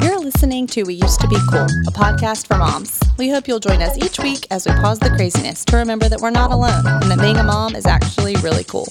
[0.00, 3.00] You're listening to We Used to Be Cool, a podcast for moms.
[3.18, 6.20] We hope you'll join us each week as we pause the craziness to remember that
[6.20, 8.86] we're not alone and that being a mom is actually really cool.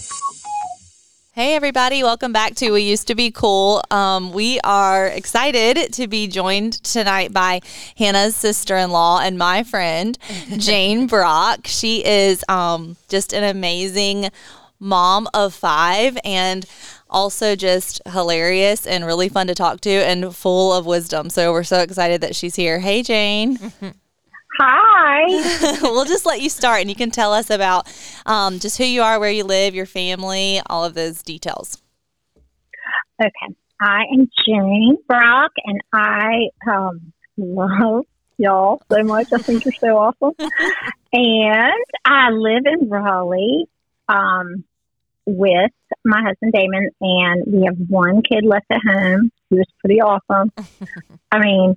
[1.37, 3.83] Hey, everybody, welcome back to We Used to Be Cool.
[3.91, 7.61] Um, we are excited to be joined tonight by
[7.95, 10.17] Hannah's sister in law and my friend,
[10.57, 11.67] Jane Brock.
[11.67, 14.31] She is um, just an amazing
[14.79, 16.65] mom of five and
[17.07, 21.29] also just hilarious and really fun to talk to and full of wisdom.
[21.29, 22.79] So we're so excited that she's here.
[22.79, 23.59] Hey, Jane.
[24.59, 25.77] Hi.
[25.81, 27.87] we'll just let you start and you can tell us about
[28.25, 31.81] um, just who you are, where you live, your family, all of those details.
[33.21, 33.55] Okay.
[33.79, 38.05] I am Jane Brock and I um, love
[38.37, 39.27] y'all so much.
[39.33, 40.33] I think you're so awesome.
[41.13, 43.65] and I live in Raleigh
[44.09, 44.63] um,
[45.25, 45.71] with
[46.05, 49.31] my husband Damon, and we have one kid left at home.
[49.49, 50.51] He was pretty awesome.
[51.31, 51.75] I mean,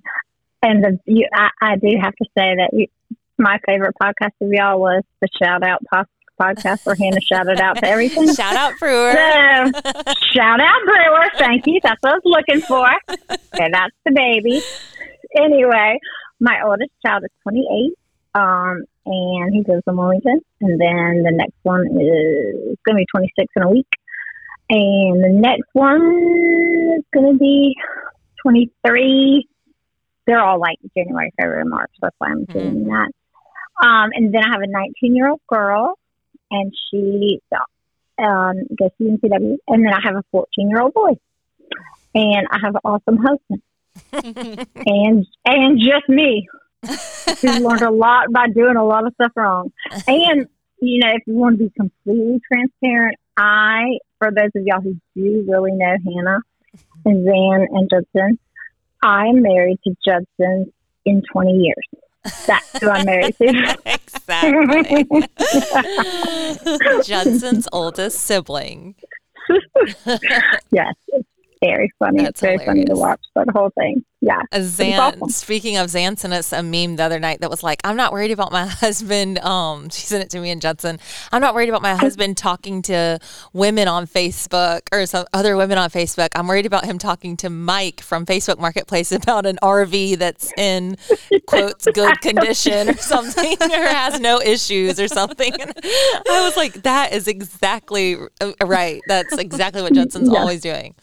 [0.63, 2.87] and the you, I, I do have to say that you,
[3.39, 6.05] my favorite podcast of y'all was the shout out po-
[6.41, 8.33] podcast where Hannah shouted out to everything.
[8.35, 9.13] Shout out Brewer.
[9.13, 9.83] So,
[10.33, 11.27] shout out Brewer.
[11.39, 11.81] Thank you.
[11.83, 12.89] That's what I was looking for.
[13.61, 14.63] And that's the baby.
[15.37, 15.99] Anyway,
[16.41, 17.93] my oldest child is 28,
[18.35, 20.41] um, and he goes to Wilmington.
[20.63, 23.89] And then the next one is going to be 26 in a week.
[24.71, 26.01] And the next one
[26.97, 27.77] is going to be
[28.43, 29.47] 23
[30.27, 31.91] they're all like January, February, March.
[32.01, 32.91] That's why I'm doing Mm-hmm.
[32.91, 33.11] that.
[33.83, 35.99] Um, and then I have a 19 year old girl,
[36.51, 37.41] and she
[38.19, 39.57] um, goes to UNCW.
[39.69, 41.13] And then I have a 14 year old boy,
[42.15, 43.63] and I have an awesome husband,
[44.87, 46.47] and and just me,
[46.87, 49.73] who's learned a lot by doing a lot of stuff wrong.
[50.07, 50.47] And
[50.83, 54.97] you know, if you want to be completely transparent, I, for those of y'all who
[55.15, 56.41] do really know Hannah
[57.05, 58.39] and Xan and Judson,
[59.03, 60.73] I'm married to Judson
[61.05, 61.87] in 20 years.
[62.47, 63.77] That's who I'm married to.
[63.87, 65.05] exactly.
[67.05, 68.95] Judson's oldest sibling.
[70.71, 71.29] yes, it's
[71.63, 72.19] very funny.
[72.19, 74.05] That's it's very funny to watch that whole thing.
[74.23, 74.41] Yeah.
[74.53, 75.29] A Xan, awesome.
[75.31, 78.13] speaking of Xan sent us a meme the other night that was like, I'm not
[78.13, 79.39] worried about my husband.
[79.39, 80.99] Um, she sent it to me and Judson.
[81.33, 83.19] I'm not worried about my husband talking to
[83.55, 86.29] women on Facebook or some other women on Facebook.
[86.35, 90.99] I'm worried about him talking to Mike from Facebook Marketplace about an RV that's in
[91.47, 95.53] quotes good condition or something or has no issues or something.
[95.59, 99.01] And I was like, that is exactly uh, right.
[99.09, 100.41] That's exactly what Judson's Yeah.
[100.41, 100.95] always doing.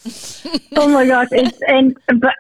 [0.76, 1.30] Oh my gosh!
[1.32, 1.98] It's, and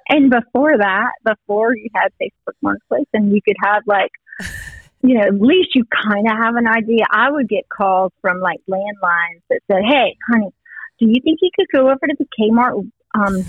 [0.09, 4.11] and before that, before you had Facebook Marketplace, and you could have like,
[5.01, 7.05] you know, at least you kind of have an idea.
[7.09, 10.51] I would get calls from like landlines that said, "Hey, honey,
[10.99, 13.45] do you think you could go over to the Kmart um,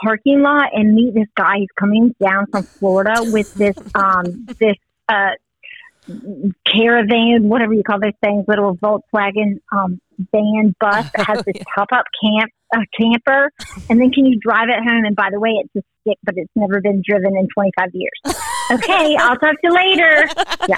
[0.00, 1.58] parking lot and meet this guy?
[1.58, 4.76] He's coming down from Florida with this um, this
[5.08, 5.30] uh,
[6.66, 10.00] caravan, whatever you call those things, little Volkswagen um,
[10.32, 13.50] van bus that has this pop up camp uh, camper,
[13.90, 15.04] and then can you drive it home?
[15.04, 18.36] And by the way, it's a stick, but it's never been driven in 25 years.
[18.72, 20.26] Okay, I'll talk to you later.
[20.68, 20.76] Yeah.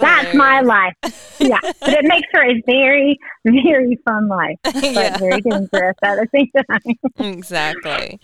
[0.00, 0.94] That's my life.
[1.40, 5.16] Yeah, but it makes for a very, very fun life, but Yeah.
[5.18, 7.34] very dangerous at the same time.
[7.34, 8.20] exactly.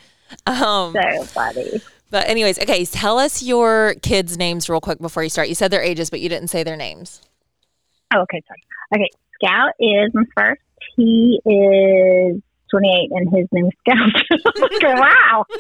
[0.47, 1.81] Um, so funny.
[2.11, 5.49] but anyways, okay, tell us your kids' names real quick before you start.
[5.49, 7.21] You said their ages, but you didn't say their names.
[8.15, 8.63] Oh, okay, sorry.
[8.95, 9.11] Okay,
[9.43, 10.61] Scout is my first.
[10.97, 14.83] He is 28, and his name is Scout.
[14.83, 15.45] wow.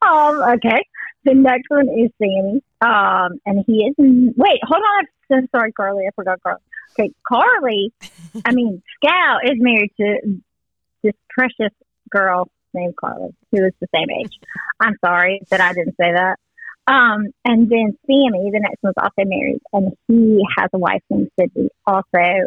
[0.00, 0.86] Um, okay.
[1.24, 2.62] The next one is Sammy.
[2.80, 3.94] Um, and he is.
[3.98, 5.48] Wait, hold on.
[5.54, 6.04] Sorry, Carly.
[6.06, 6.60] I forgot Carly.
[6.98, 7.92] Okay, Carly.
[8.44, 10.40] I mean, Scout is married to
[11.02, 11.74] this precious
[12.10, 14.38] girl named Carly, who is the same age.
[14.80, 16.36] I'm sorry that I didn't say that.
[16.86, 21.30] Um, and then Sammy, the next one's also married, and he has a wife named
[21.38, 21.68] Sydney.
[21.86, 22.46] Also,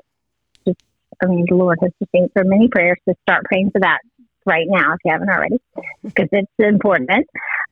[1.22, 4.00] I mean, the Lord has just answered many prayers to start praying for that
[4.46, 5.60] right now if you haven't already,
[6.04, 7.28] because it's important.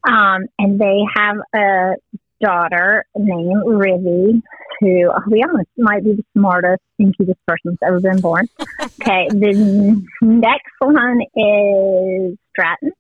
[0.07, 1.93] Um, and they have a
[2.41, 4.41] daughter named Rivy,
[4.79, 8.47] who, I'll be honest, might be the smartest and cutest person that's ever been born.
[8.81, 12.91] okay, the next one is Stratton.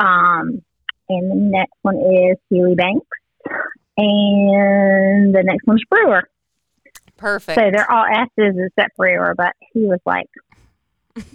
[0.00, 0.62] Um,
[1.08, 3.06] and the next one is Healy Banks.
[3.96, 6.28] And the next one's Brewer.
[7.20, 7.58] Perfect.
[7.58, 10.26] So they're all S's except for Brewer, but he was like,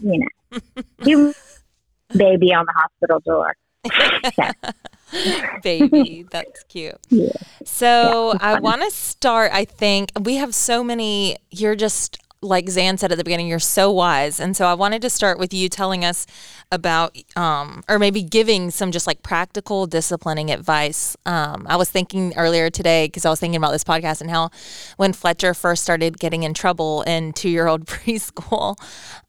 [0.01, 0.59] you know,
[1.03, 1.35] he was
[2.17, 3.55] baby on the hospital door.
[5.61, 6.97] Baby, that's cute.
[7.09, 7.29] Yeah.
[7.65, 9.51] So Yeah, I want to start.
[9.53, 11.37] I think we have so many.
[11.51, 13.47] You're just like Xan said at the beginning.
[13.47, 16.25] You're so wise, and so I wanted to start with you telling us
[16.71, 21.15] about, um, or maybe giving some just like practical disciplining advice.
[21.25, 24.49] Um, I was thinking earlier today because I was thinking about this podcast and how
[24.97, 28.75] when Fletcher first started getting in trouble in two year old preschool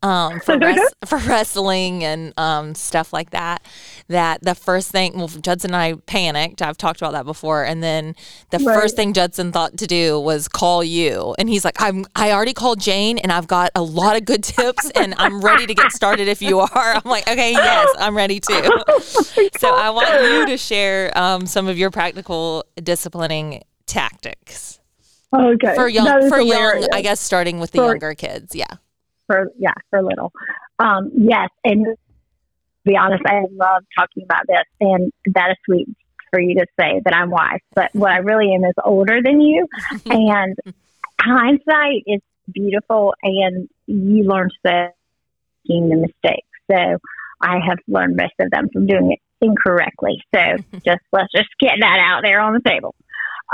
[0.02, 3.62] um, for res- for wrestling and um, stuff like that,
[4.08, 6.62] that the first thing, well, Judson and I panicked.
[6.62, 8.14] I've talked about that before, and then
[8.50, 8.74] the Right.
[8.80, 12.52] first thing Judson thought to do was call you, and he's like, "I'm I already
[12.54, 15.92] called Jane, and I've got a lot of good tips, and I'm ready to get
[15.92, 18.62] started if you are." I'm like, "Okay, yes, I'm ready too."
[19.58, 24.80] so I want you to share um, some of your practical disciplining tactics
[25.34, 25.74] Okay.
[25.74, 26.86] for young for young.
[26.92, 28.54] I guess, starting with the For- younger kids.
[28.54, 28.66] Yeah.
[29.26, 30.32] for yeah for little
[30.78, 31.94] um yes and to
[32.84, 35.88] be honest i love talking about this and that is sweet
[36.30, 39.40] for you to say that i'm wise but what i really am is older than
[39.40, 39.66] you
[40.06, 40.54] and
[41.20, 42.20] hindsight is
[42.52, 44.88] beautiful and you learn so
[45.68, 46.48] making the mistakes.
[46.70, 46.98] So
[47.42, 50.22] i have learned most of them from doing it incorrectly.
[50.34, 50.40] So
[50.84, 52.94] just let's just get that out there on the table.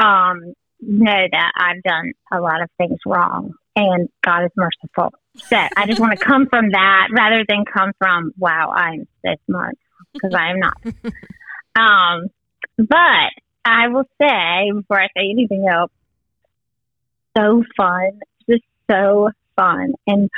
[0.00, 0.54] Um
[0.84, 5.12] know that i've done a lot of things wrong and god is merciful.
[5.36, 9.34] So I just want to come from that rather than come from, wow, I'm so
[9.46, 9.78] smart
[10.12, 10.76] because I am not.
[11.76, 12.28] um,
[12.76, 13.30] but
[13.64, 15.90] I will say before I say anything else,
[17.36, 18.20] so fun,
[18.92, 19.94] so fun.
[20.06, 20.30] And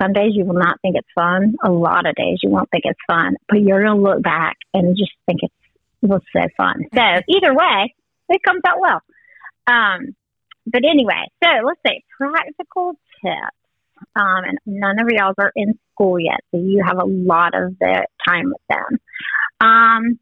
[0.00, 1.54] some days you will not think it's fun.
[1.64, 4.56] A lot of days you won't think it's fun, but you're going to look back
[4.74, 5.54] and just think it's,
[6.02, 6.84] it was so fun.
[6.94, 7.94] So either way,
[8.28, 9.00] it comes out well.
[9.66, 10.14] Um,
[10.66, 13.56] but anyway, so let's say practical tips
[14.14, 17.78] um, and none of y'all are in school yet, so you have a lot of
[17.78, 18.98] the time with them.
[19.60, 20.18] Um,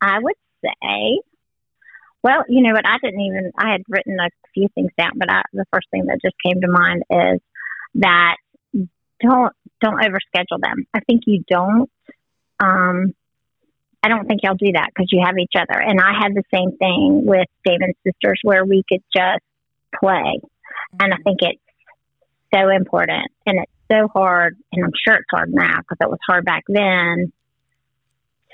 [0.00, 0.34] I would
[0.64, 1.20] say,
[2.26, 2.84] well, you know what?
[2.84, 3.52] I didn't even.
[3.56, 6.60] I had written a few things down, but I, the first thing that just came
[6.60, 7.40] to mind is
[7.94, 8.34] that
[9.20, 10.86] don't don't overschedule them.
[10.92, 11.88] I think you don't.
[12.58, 13.14] Um,
[14.02, 15.80] I don't think y'all do that because you have each other.
[15.80, 19.44] And I had the same thing with David's sisters, where we could just
[19.94, 20.40] play,
[21.00, 21.60] and I think it's
[22.52, 26.18] so important and it's so hard and i'm sure it's hard now because it was
[26.26, 27.32] hard back then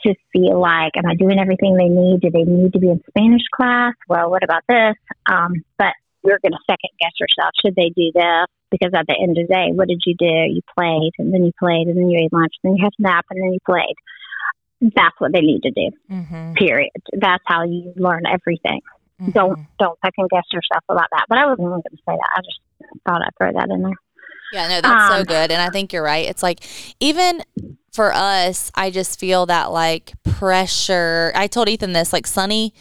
[0.05, 2.21] to feel like am i doing everything they need?
[2.21, 3.95] Do they need to be in spanish class?
[4.09, 4.95] Well what about this?
[5.31, 5.95] Um, but
[6.25, 7.51] you're going to second guess yourself.
[7.65, 8.47] Should they do this?
[8.71, 10.27] Because at the end of the day what did you do?
[10.27, 12.93] You played and then you played and then you ate lunch and then you had
[12.99, 13.97] a nap and then you played.
[14.95, 15.91] That's what they need to do.
[16.11, 16.55] Mm-hmm.
[16.55, 16.91] period.
[17.19, 18.81] That's how you learn everything.
[19.31, 21.27] Don't don't second guess yourself about that.
[21.29, 22.31] But i wasn't even going to say that.
[22.37, 22.59] I just
[23.07, 23.93] thought i'd throw that in there.
[24.53, 25.51] Yeah, no, that's so Um, good.
[25.53, 26.29] And I think you're right.
[26.29, 26.61] It's like,
[27.01, 27.43] even
[27.93, 31.33] for us, I just feel that like pressure.
[31.35, 32.75] I told Ethan this, like, Sunny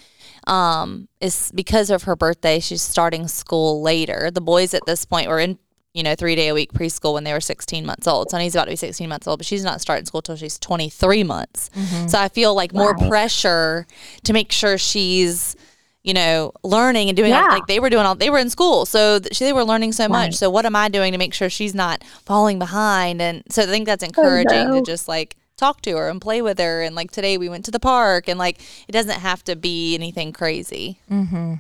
[0.47, 4.31] um, is because of her birthday, she's starting school later.
[4.31, 5.59] The boys at this point were in,
[5.93, 8.29] you know, three day a week preschool when they were 16 months old.
[8.29, 11.23] Sunny's about to be 16 months old, but she's not starting school till she's 23
[11.25, 11.69] months.
[12.07, 13.09] So I feel like more Right.
[13.09, 13.85] pressure
[14.23, 15.55] to make sure she's,
[16.03, 18.85] you know, learning and doing all, like they were doing all they were in school,
[18.85, 20.33] so th- they were learning so much.
[20.33, 23.21] So what am I doing to make sure she's not falling behind?
[23.21, 24.83] And so I think that's encouraging to no.
[24.83, 26.81] just like talk to her and play with her.
[26.81, 29.93] And like today we went to the park, and like it doesn't have to be
[29.93, 30.99] anything crazy.
[31.09, 31.55] Mm-hmm.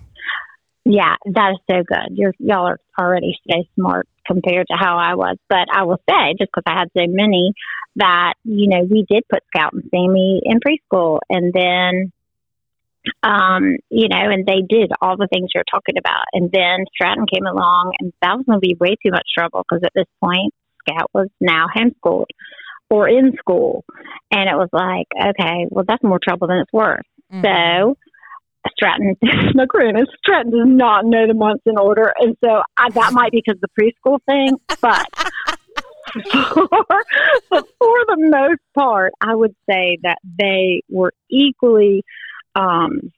[0.85, 2.17] Yeah, that is so good.
[2.17, 5.37] You're y'all are already so smart compared to how I was.
[5.47, 7.53] But I will say, just because I had so many,
[7.97, 12.11] that you know we did put Scout and Sammy in preschool, and then,
[13.23, 17.25] um, you know, and they did all the things you're talking about, and then Stratton
[17.31, 20.07] came along, and that was going to be way too much trouble because at this
[20.23, 20.53] point,
[20.87, 22.31] Scout was now homeschooled
[22.89, 23.85] or in school,
[24.31, 27.05] and it was like, okay, well that's more trouble than it's worth.
[27.31, 27.45] Mm-hmm.
[27.45, 27.97] So
[28.75, 29.15] Stratton,
[29.53, 33.31] my granted, Stratton does not know the months in order, and so I, that might
[33.31, 34.57] be because of the preschool thing.
[34.81, 35.07] But
[36.31, 36.67] for,
[37.49, 42.03] but for the most part, I would say that they were equally,
[42.55, 43.11] um,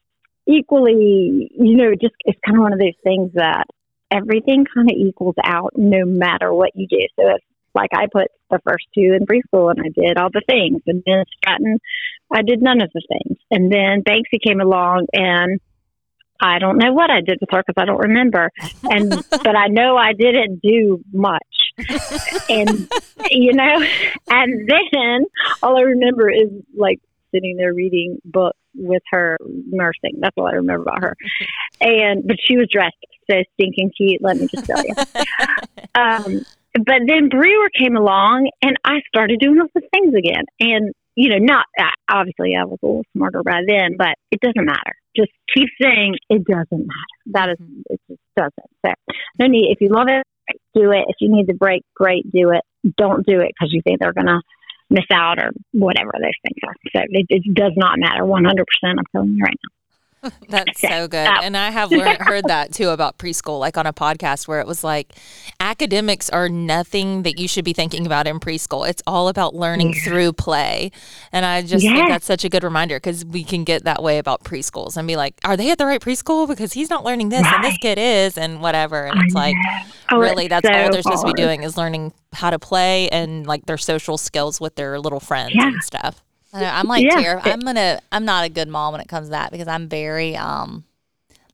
[0.48, 3.66] equally, you know, just it's kind of one of those things that
[4.12, 7.00] everything kind of equals out no matter what you do.
[7.16, 7.42] So if
[7.74, 11.02] like I put the first two in preschool and I did all the things, and
[11.06, 11.80] then Stratton,
[12.32, 15.60] I did none of the things, and then Banksy came along and.
[16.42, 18.50] I don't know what I did with her because I don't remember,
[18.84, 21.40] and but I know I didn't do much,
[22.50, 22.92] and
[23.30, 23.82] you know,
[24.30, 25.26] and then
[25.62, 27.00] all I remember is like
[27.32, 30.20] sitting there reading books with her nursing.
[30.20, 31.16] That's all I remember about her.
[31.82, 32.96] And but she was dressed
[33.30, 34.22] so stinking cute.
[34.22, 34.94] Let me just tell you.
[35.96, 36.42] Um,
[36.74, 40.44] but then Brewer came along, and I started doing all the things again.
[40.60, 44.40] And you know, not uh, obviously I was a little smarter by then, but it
[44.40, 44.96] doesn't matter.
[45.16, 47.14] Just keep saying it doesn't matter.
[47.28, 47.82] That is, Mm-hmm.
[47.92, 48.70] it just doesn't.
[48.84, 48.94] So,
[49.38, 49.72] no need.
[49.72, 50.26] If you love it,
[50.74, 51.06] do it.
[51.10, 52.62] If you need the break, great, do it.
[52.98, 54.42] Don't do it because you think they're gonna
[54.94, 56.76] miss out or whatever those things are.
[56.94, 58.24] So it, it does not matter.
[58.26, 59.00] One hundred percent.
[59.00, 59.83] I'm telling you right now.
[60.50, 61.28] That's so good.
[61.44, 64.68] And I have learned, heard that too about preschool, like on a podcast where it
[64.68, 65.14] was like
[65.60, 68.88] academics are nothing that you should be thinking about in preschool.
[68.88, 70.92] It's all about learning through play.
[71.32, 74.18] And I just think that's such a good reminder because we can get that way
[74.18, 76.48] about preschools and be like, are they at the right preschool?
[76.48, 79.06] Because he's not learning this and this kid is and whatever.
[79.06, 79.56] And it's like,
[80.12, 83.48] Oh, really, that's all they're supposed to be doing is learning how to play and
[83.48, 85.68] like their social skills with their little friends Yeah.
[85.68, 86.24] and stuff.
[86.54, 87.18] I know, I'm like Yeah.
[87.22, 87.42] Tier.
[87.44, 88.00] I'm gonna.
[88.12, 90.84] I'm not a good mom when it comes to that because I'm very um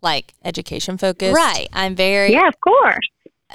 [0.02, 1.36] like Education focused.
[1.36, 1.68] right.
[1.74, 3.08] I'm very Yeah, of course.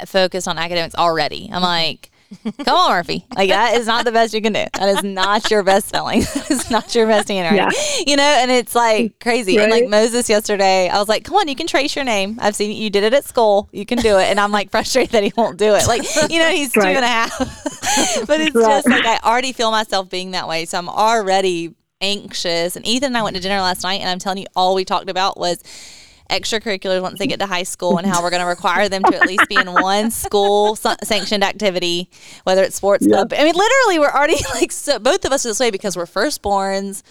[0.06, 1.48] focused on academics already.
[1.52, 2.10] I'm like,
[2.64, 3.24] come on, Murphy.
[3.36, 4.64] Like that is not the best you can do.
[4.74, 6.20] That is not your best spelling.
[6.34, 7.78] That is not your best handwriting.
[8.06, 9.56] You know, and it's like crazy.
[9.58, 12.38] And like Moses yesterday, I was like, come on, you can trace your name.
[12.40, 13.68] I've seen you did it at school.
[13.72, 14.24] You can do it.
[14.24, 15.86] And I'm like frustrated that he won't do it.
[15.86, 16.96] Like, you know, he's two Right.
[16.96, 17.38] and a half.
[18.26, 18.64] but it's Right.
[18.82, 20.64] just like I already feel myself being that way.
[20.64, 22.76] So I'm already anxious.
[22.76, 24.84] And Ethan and I went to dinner last night and I'm telling you all we
[24.84, 25.62] talked about was
[26.30, 29.16] extracurriculars once they get to high school and how we're going to require them to
[29.16, 32.08] at least be in one school sanctioned activity,
[32.44, 33.32] whether it's sports club.
[33.32, 36.06] I mean, literally, we're already like so, both of us are this way because we're
[36.06, 37.02] firstborns.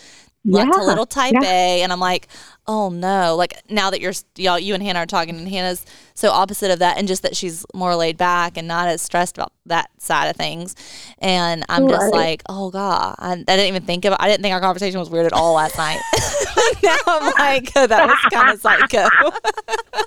[0.45, 1.43] Like to Yeah, little type yeah.
[1.49, 2.27] A, and I'm like,
[2.67, 3.35] oh no!
[3.37, 5.85] Like now that you're y'all, you and Hannah are talking, and Hannah's
[6.15, 9.37] so opposite of that, and just that she's more laid back and not as stressed
[9.37, 10.75] about that side of things.
[11.19, 12.13] And I'm just Right.
[12.13, 14.15] like, oh god, I, I didn't even think of.
[14.19, 16.01] I didn't think our conversation was weird at all last night.
[16.83, 19.03] now I'm like, oh, that was kind of psycho.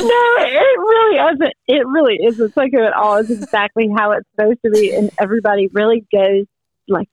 [0.00, 1.54] no, it really isn't.
[1.66, 3.16] It really isn't psycho at all.
[3.16, 6.46] It's exactly how it's supposed to be, and everybody really goes
[6.88, 7.08] like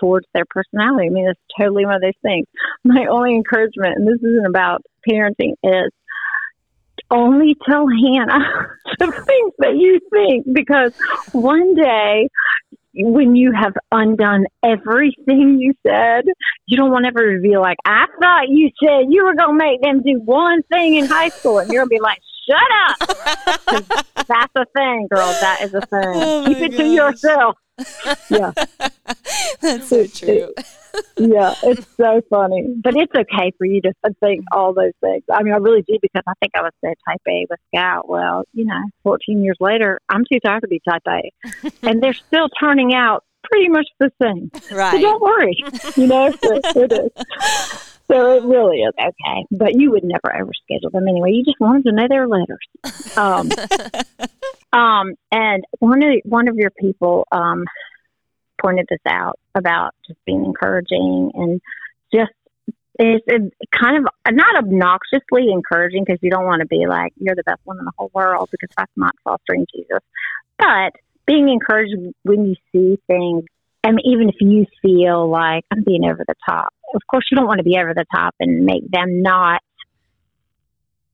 [0.00, 1.06] towards their personality.
[1.06, 2.46] I mean, it's totally one of those things.
[2.84, 5.90] My only encouragement, and this isn't about parenting, is
[7.10, 10.92] only tell Hannah the things that you think because
[11.32, 12.28] one day
[12.98, 16.24] when you have undone everything you said,
[16.66, 19.64] you don't want to ever be like, I thought you said you were going to
[19.64, 21.58] make them do one thing in high school.
[21.58, 24.06] And you're going to be like, shut up.
[24.26, 25.26] That's a thing, girl.
[25.26, 25.90] That is a thing.
[26.04, 27.56] Oh Keep it to yourself.
[28.30, 28.52] Yeah.
[29.60, 30.52] That's so true.
[31.16, 32.74] yeah, it's so funny.
[32.82, 35.22] But it's okay for you to think all those things.
[35.32, 38.08] I mean, I really do because I think I was so type A with Scout.
[38.08, 41.70] Well, you know, 14 years later, I'm too tired to be type A.
[41.82, 44.50] and they're still turning out pretty much the same.
[44.62, 45.00] So right.
[45.00, 45.56] don't worry.
[45.96, 47.92] You know, so it is.
[48.08, 49.46] So it really is okay.
[49.50, 51.32] But you would never ever schedule them anyway.
[51.32, 53.16] You just wanted to know their letters.
[53.16, 53.50] Um,
[54.72, 57.64] um, and one of one of your people um,
[58.60, 61.60] pointed this out about just being encouraging and
[62.12, 62.32] just
[62.98, 67.34] it's it kind of not obnoxiously encouraging because you don't want to be like you're
[67.34, 70.00] the best one in the whole world because that's not fostering Jesus,
[70.58, 70.92] but
[71.26, 73.44] being encouraged when you see things.
[73.84, 77.36] I mean, even if you feel like I'm being over the top, of course you
[77.36, 79.62] don't want to be over the top and make them not.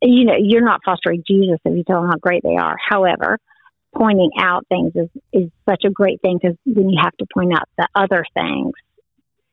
[0.03, 2.77] You know, you're not fostering Jesus if you tell them how great they are.
[2.89, 3.39] However,
[3.95, 7.53] pointing out things is, is such a great thing because when you have to point
[7.53, 8.73] out the other things,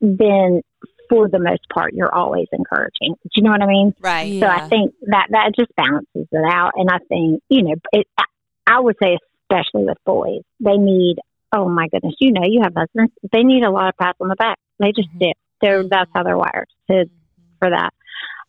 [0.01, 0.62] then
[1.10, 3.15] for the most part, you're always encouraging.
[3.24, 3.94] Do you know what I mean?
[4.00, 4.39] Right.
[4.41, 6.72] So I think that that just balances it out.
[6.75, 8.24] And I think, you know, it, I-
[8.68, 9.18] I would say,
[9.50, 11.18] especially with boys, they need,
[11.51, 14.29] oh my goodness, you know, you have husbands, they need a lot of pats on
[14.29, 14.58] the back.
[14.77, 15.20] They just Mhm.
[15.20, 15.32] do.
[15.62, 17.10] They're, that's how they're wired to,
[17.58, 17.91] for that.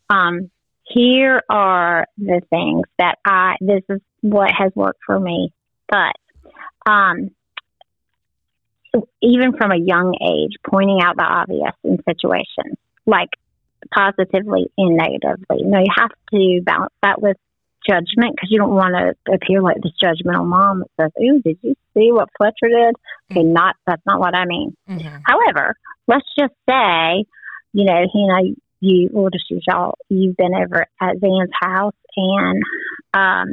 [0.09, 0.51] Um,
[0.93, 5.51] here are the things that I, this is what has worked for me.
[5.87, 6.15] But,
[6.89, 7.31] um,
[9.21, 13.29] even from a young age, pointing out the obvious in situations, like
[13.93, 15.63] positively and negatively.
[15.63, 17.37] No, you have to balance that with
[17.87, 21.57] judgment because you don't want to appear like this judgmental mom that says, "Ooh, did
[21.61, 22.95] you see what Fletcher did?"
[23.31, 24.75] Okay, not that's not what I mean.
[24.89, 25.21] Mhm.
[25.25, 25.75] However,
[26.07, 27.25] let's just say,
[27.73, 29.09] you know, you know, you
[29.49, 29.97] use y'all.
[30.09, 32.63] You've been over at Xan's house and
[33.13, 33.49] um,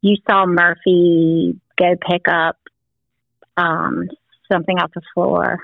[0.00, 2.56] you saw Murphy go pick up
[3.56, 4.08] um,
[4.50, 5.58] something off the floor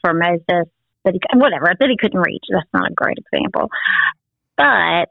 [0.00, 0.70] for Moses
[1.04, 2.44] that he whatever that he couldn't reach.
[2.50, 3.70] That's not a great example,
[4.56, 5.08] but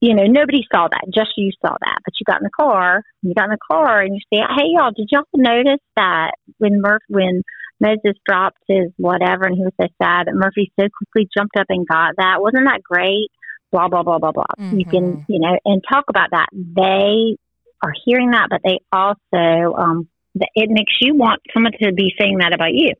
[0.00, 1.04] you know nobody saw that.
[1.14, 1.98] Just you saw that.
[2.04, 3.02] But you got in the car.
[3.22, 6.80] You got in the car and you say, "Hey, y'all, did y'all notice that when
[6.80, 7.42] Murph when
[7.80, 11.66] Moses dropped his whatever and he was so sad that Murphy so quickly jumped up
[11.68, 12.40] and got that?
[12.40, 13.28] Wasn't that great?"
[13.72, 14.44] Blah blah blah blah blah.
[14.72, 16.48] You can you know and talk about that.
[16.52, 17.36] They
[17.82, 22.38] are hearing that, but they also um, it makes you want someone to be saying
[22.38, 22.92] that about you.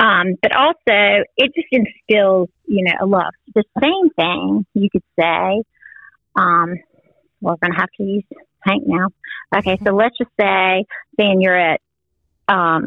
[0.00, 3.32] Um, but also, it just instills, you know, a love.
[3.54, 5.62] The same thing you could say.
[6.36, 6.74] Um,
[7.40, 8.24] we're going to have to use
[8.60, 9.08] Hank now.
[9.56, 10.84] Okay, so let's just say,
[11.18, 11.80] then you're at
[12.48, 12.86] um,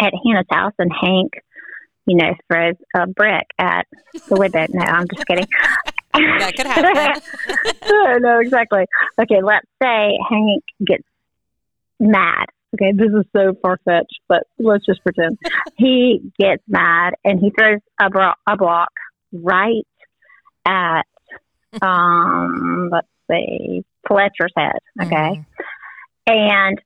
[0.00, 1.32] at Hannah's house, and Hank,
[2.06, 3.86] you know, throws a brick at
[4.28, 4.66] the window.
[4.68, 5.46] No, I'm just kidding.
[6.12, 7.22] that could happen.
[8.22, 8.84] no, exactly.
[9.20, 11.04] Okay, let's say Hank gets
[11.98, 12.46] mad.
[12.74, 15.38] Okay, this is so far fetched, but let's just pretend.
[15.76, 18.92] he gets mad and he throws a, bro- a block
[19.32, 19.86] right
[20.66, 21.02] at,
[21.82, 24.78] um, let's see, Fletcher's head.
[25.00, 25.14] Okay.
[25.16, 25.42] Mm-hmm.
[26.26, 26.78] And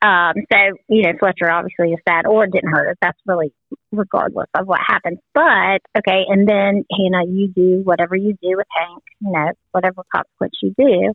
[0.00, 2.96] um, so, you know, Fletcher obviously is sad or didn't hurt us.
[3.02, 3.52] That's really
[3.90, 5.18] regardless of what happens.
[5.34, 10.02] But, okay, and then, Hannah, you do whatever you do with Hank, you know, whatever
[10.14, 11.12] consequence you do.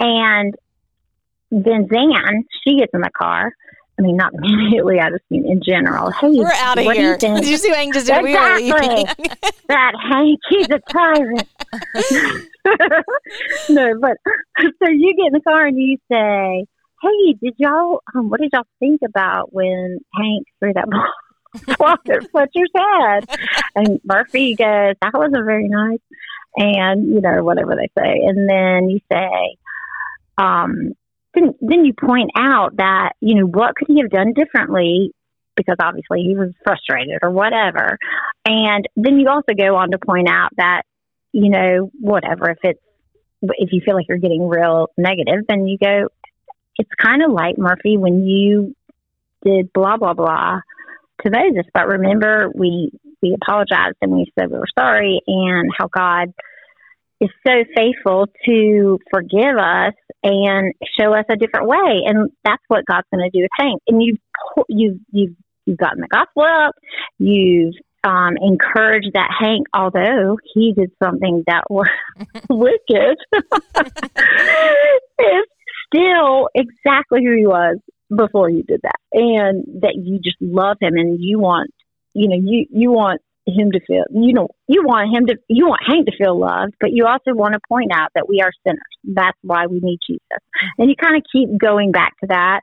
[0.00, 0.54] And
[1.50, 3.52] then Xan, she gets in the car.
[3.98, 4.98] I mean, not immediately.
[4.98, 6.10] I just mean in general.
[6.10, 7.16] Hey, we're out of here.
[7.18, 8.24] Did you see what Hank just did?
[8.24, 9.04] Exactly.
[9.68, 11.48] that Hank, he's a tyrant.
[13.68, 14.16] no, but
[14.58, 16.66] so you get in the car and you say,
[17.02, 18.02] "Hey, did y'all?
[18.14, 20.88] Um, what did y'all think about when Hank threw that
[21.78, 23.26] ball at Fletcher's head?"
[23.74, 26.00] And Murphy goes, "That wasn't very nice,"
[26.56, 29.56] and you know whatever they say, and then you say,
[30.36, 30.92] um,
[31.34, 35.12] then then you point out that you know what could he have done differently
[35.54, 37.98] because obviously he was frustrated or whatever
[38.46, 40.82] and then you also go on to point out that
[41.32, 42.80] you know whatever if it's
[43.42, 46.08] if you feel like you're getting real negative then you go
[46.78, 48.74] it's kind of like murphy when you
[49.44, 50.60] did blah blah blah
[51.22, 55.88] to moses but remember we we apologized and we said we were sorry and how
[55.88, 56.32] god
[57.22, 62.02] is so faithful to forgive us and show us a different way.
[62.06, 63.80] And that's what God's going to do with Hank.
[63.86, 64.18] And you've,
[64.68, 66.74] you've, you've, you've gotten the gospel up.
[67.18, 71.88] You've um, encouraged that Hank, although he did something that was
[72.48, 73.18] wicked,
[75.18, 75.46] is
[75.86, 77.78] still exactly who he was
[78.14, 78.98] before you did that.
[79.12, 81.70] And that you just love him and you want,
[82.14, 85.66] you know, you, you want him to feel you know you want him to you
[85.66, 88.52] want Hank to feel loved, but you also want to point out that we are
[88.64, 88.80] sinners.
[89.04, 90.22] That's why we need Jesus.
[90.78, 92.60] And you kind of keep going back to that.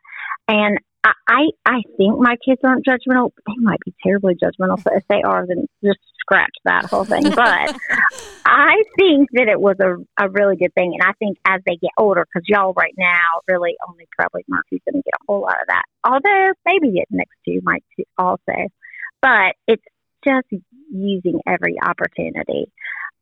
[0.47, 3.31] And I I, I think my kids aren't judgmental.
[3.47, 7.23] They might be terribly judgmental, but if they are, then just scratch that whole thing.
[7.35, 7.75] But
[8.45, 10.97] I think that it was a, a really good thing.
[10.99, 14.81] And I think as they get older, because y'all right now really only probably Murphy's
[14.89, 15.83] going to get a whole lot of that.
[16.03, 17.83] Although maybe it next two might
[18.17, 18.67] also.
[19.21, 19.83] But it's
[20.25, 20.47] just
[20.91, 22.71] using every opportunity.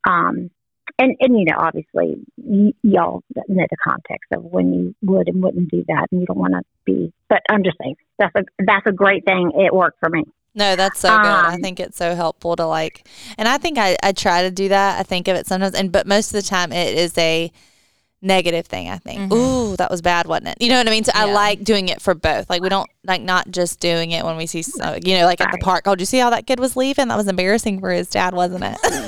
[0.08, 0.50] Um,
[0.98, 5.42] and, and you know, obviously, y- y'all know the context of when you would and
[5.42, 7.12] wouldn't do that, and you don't want to be.
[7.28, 9.52] But I'm just saying that's a that's a great thing.
[9.54, 10.24] It worked for me.
[10.54, 11.26] No, that's so good.
[11.26, 14.50] Um, I think it's so helpful to like, and I think I, I try to
[14.50, 14.98] do that.
[14.98, 17.52] I think of it sometimes, and but most of the time it is a
[18.20, 19.20] negative thing, I think.
[19.20, 19.32] Mm-hmm.
[19.32, 20.56] Ooh, that was bad, wasn't it?
[20.60, 21.04] You know what I mean?
[21.04, 21.26] So yeah.
[21.26, 22.50] I like doing it for both.
[22.50, 24.64] Like we don't like not just doing it when we see,
[25.04, 25.84] you know, like at the park.
[25.86, 27.08] Oh, did you see how that kid was leaving?
[27.08, 28.78] That was embarrassing for his dad, wasn't it?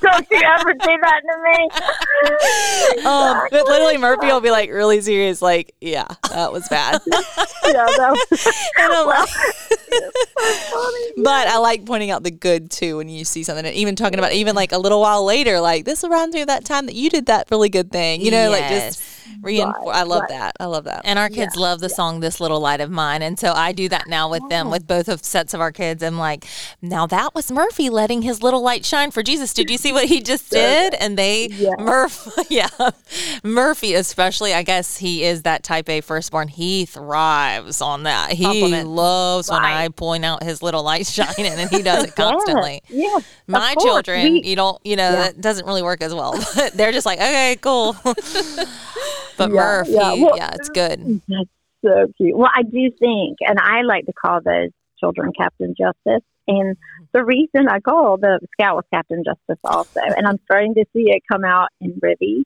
[0.00, 3.04] don't you ever do that to me?
[3.04, 7.00] um, but literally, Murphy will be like really serious, like, yeah, that was bad.
[7.10, 7.20] yeah,
[7.72, 8.46] that was.
[8.76, 9.28] and I'm like,
[11.24, 14.18] but I like pointing out the good too when you see something, and even talking
[14.18, 16.94] about even like a little while later, like this reminds me of that time that
[16.94, 18.20] you did that really good thing.
[18.20, 18.60] You know, yes.
[18.60, 19.86] like just reinforce.
[19.86, 20.30] Right, I love right.
[20.30, 20.56] that.
[20.60, 21.02] I love that.
[21.04, 21.94] And our kids yeah, love the yeah.
[21.94, 24.86] song "This Little Light of Mine," and so I do that now with them, with
[24.86, 26.02] both of sets of our kids.
[26.02, 26.46] I'm like,
[26.82, 29.54] now that was Murphy letting his little light shine for Jesus.
[29.54, 30.94] Did you see what he just did?
[30.94, 31.70] And they, yeah.
[31.78, 32.68] Murph, yeah,
[33.42, 34.52] Murphy especially.
[34.52, 36.48] I guess he is that Type A firstborn.
[36.48, 38.32] He thrives on that.
[38.32, 38.88] He Compliment.
[38.88, 39.56] loves right.
[39.56, 42.82] when I point out his little light shining, and he does it constantly.
[42.88, 46.34] yeah, my children, we, you don't, you know, that doesn't really work as well.
[46.54, 47.96] But they're just like, okay, cool.
[48.02, 48.18] But
[49.38, 50.14] yeah, Murph, yeah.
[50.14, 51.22] He, well, yeah, it's good.
[51.28, 51.48] That's
[51.82, 52.36] so cute.
[52.36, 56.24] Well, I do think, and I like to call those children Captain Justice.
[56.46, 56.76] And
[57.12, 61.10] the reason I call the Scout was Captain Justice also, and I'm starting to see
[61.10, 62.44] it come out in Ribby.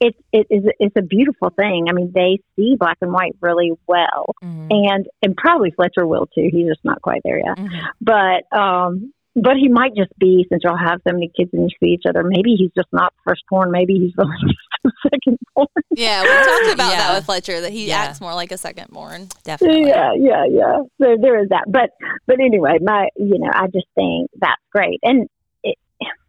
[0.00, 1.86] It's it is it's a beautiful thing.
[1.88, 4.68] I mean, they see black and white really well, mm-hmm.
[4.70, 6.48] and and probably Fletcher will too.
[6.50, 7.56] He's just not quite there yet.
[7.56, 7.86] Mm-hmm.
[8.00, 11.76] But um, but he might just be since y'all have so many kids and you
[11.82, 12.22] see each other.
[12.22, 13.70] Maybe he's just not firstborn.
[13.70, 15.66] Maybe he's really just a secondborn.
[15.90, 16.98] Yeah, we talked about yeah.
[16.98, 17.98] that with Fletcher that he yeah.
[17.98, 19.28] acts more like a second born.
[19.44, 19.88] Definitely.
[19.88, 20.78] Yeah, yeah, yeah.
[21.00, 21.64] So there is that.
[21.68, 21.90] But
[22.26, 25.28] but anyway, my you know I just think that's great, and
[25.62, 25.76] it,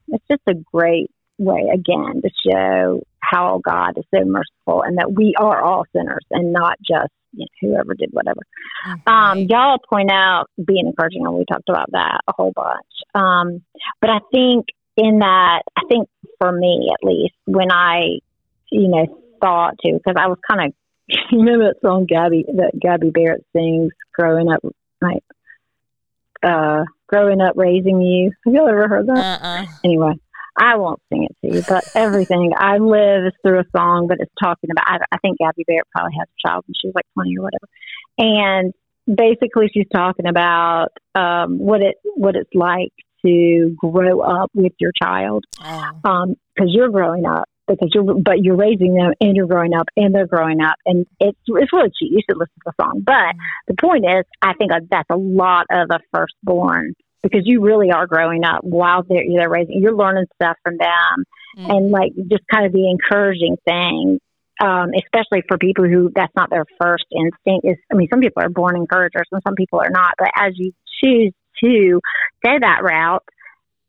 [0.07, 5.11] it's just a great way again to show how God is so merciful and that
[5.11, 8.41] we are all sinners and not just you know, whoever did whatever.
[8.87, 9.13] Mm-hmm.
[9.13, 12.85] Um, y'all point out being encouraging, and we talked about that a whole bunch.
[13.13, 13.63] Um,
[13.99, 16.07] but I think in that, I think
[16.39, 18.19] for me at least, when I,
[18.71, 19.06] you know,
[19.41, 20.73] thought to, because I was kind of,
[21.32, 24.62] you know, that song Gabby that Gabby Barrett sings, growing up,
[25.01, 25.23] like,
[26.43, 28.32] uh, growing up raising you.
[28.45, 29.41] Have you ever heard that?
[29.41, 29.65] Uh-uh.
[29.84, 30.13] Anyway,
[30.58, 34.17] I won't sing it to you, but everything I live is through a song, but
[34.19, 34.86] it's talking about.
[34.88, 37.43] I, I think Gabby Barrett probably has a child when she was like twenty or
[37.43, 37.67] whatever,
[38.17, 38.73] and
[39.13, 42.93] basically she's talking about um, what it what it's like
[43.25, 46.10] to grow up with your child because oh.
[46.10, 50.13] um, you're growing up because you're but you're raising them and you're growing up and
[50.13, 52.12] they're growing up and it's it's really cute.
[52.12, 53.01] You should listen to the song.
[53.06, 53.39] But mm.
[53.67, 58.08] the point is, I think that's a lot of the firstborn because you really are
[58.08, 59.82] growing up while they're they're raising.
[59.82, 61.25] You're learning stuff from them,
[61.58, 61.71] mm-hmm.
[61.71, 64.19] and like just kind of the encouraging thing.
[64.62, 68.41] Um, especially for people who that's not their first instinct is I mean some people
[68.41, 70.71] are born encouragers and some people are not but as you
[71.04, 71.99] choose to
[72.41, 73.25] go that route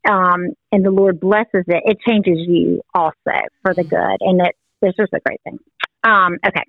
[0.09, 4.55] um, and the Lord blesses it it changes you also for the good and it
[4.81, 5.59] it's just a great thing
[6.03, 6.63] um, okay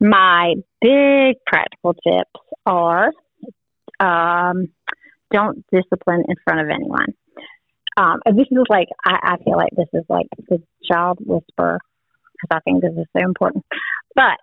[0.00, 2.30] my big practical tips
[2.66, 3.10] are
[4.00, 4.68] um,
[5.32, 7.14] don't discipline in front of anyone.
[7.96, 11.78] Um, and this is like, I, I feel like this is like the child whisper
[12.32, 13.64] because I think this is so important.
[14.14, 14.38] But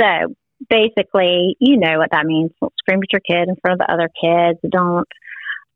[0.00, 0.34] so
[0.70, 2.50] basically, you know what that means.
[2.60, 4.58] Don't scream at your kid in front of the other kids.
[4.70, 5.08] Don't,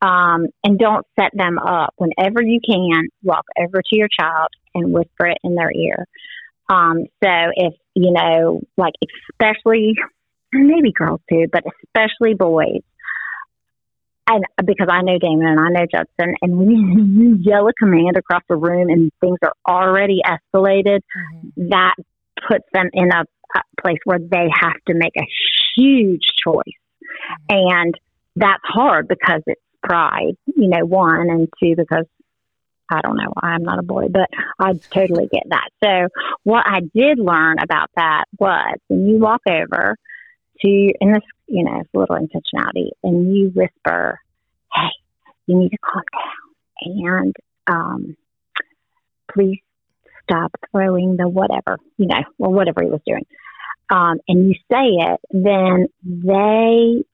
[0.01, 1.95] um, and don't set them up.
[1.97, 6.07] Whenever you can, walk over to your child and whisper it in their ear.
[6.69, 8.95] Um, so if, you know, like
[9.33, 9.95] especially,
[10.53, 12.83] maybe girls too, but especially boys,
[14.29, 18.17] and because I know Damon and I know Judson, and when you yell a command
[18.17, 21.69] across the room and things are already escalated, mm-hmm.
[21.71, 21.95] that
[22.47, 23.25] puts them in a,
[23.57, 25.27] a, place where they have to make a
[25.75, 26.63] huge choice.
[27.51, 27.57] Mm-hmm.
[27.57, 27.95] And
[28.37, 32.07] that's hard because it's pride, you know, one, and two, because
[32.91, 35.69] I don't know I'm not a boy, but I totally get that.
[35.83, 36.09] So,
[36.45, 39.97] what I did learn about that was when you walk over,
[40.61, 44.21] to in this you know it's a little intentionality and you whisper
[44.73, 44.89] hey
[45.47, 46.03] you need to calm
[46.85, 48.17] down and um,
[49.33, 49.61] please
[50.23, 53.27] stop throwing the whatever you know or whatever he was doing
[53.91, 57.05] um, and you say it then they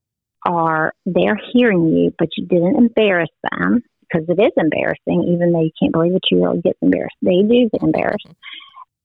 [0.44, 5.62] are they're hearing you but you didn't embarrass them because it is embarrassing even though
[5.62, 8.28] you can't believe two year old gets embarrassed they do get embarrassed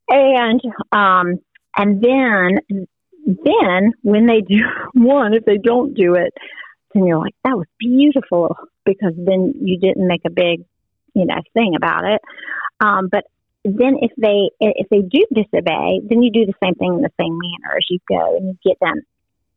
[0.09, 1.39] and um,
[1.77, 2.87] and then
[3.25, 4.59] then when they do
[4.93, 6.33] one, if they don't do it,
[6.93, 10.65] then you're like, that was beautiful because then you didn't make a big,
[11.13, 12.21] you know, thing about it.
[12.79, 13.25] Um, but
[13.63, 17.11] then if they if they do disobey, then you do the same thing in the
[17.19, 19.01] same manner as you go and you get them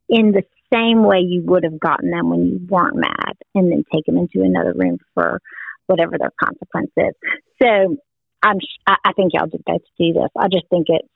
[0.08, 0.42] in the
[0.72, 4.16] same way you would have gotten them when you weren't mad, and then take them
[4.16, 5.40] into another room for
[5.86, 7.14] whatever their consequence is.
[7.62, 7.96] So
[8.42, 10.30] I'm I think y'all just both do this.
[10.36, 11.08] I just think it's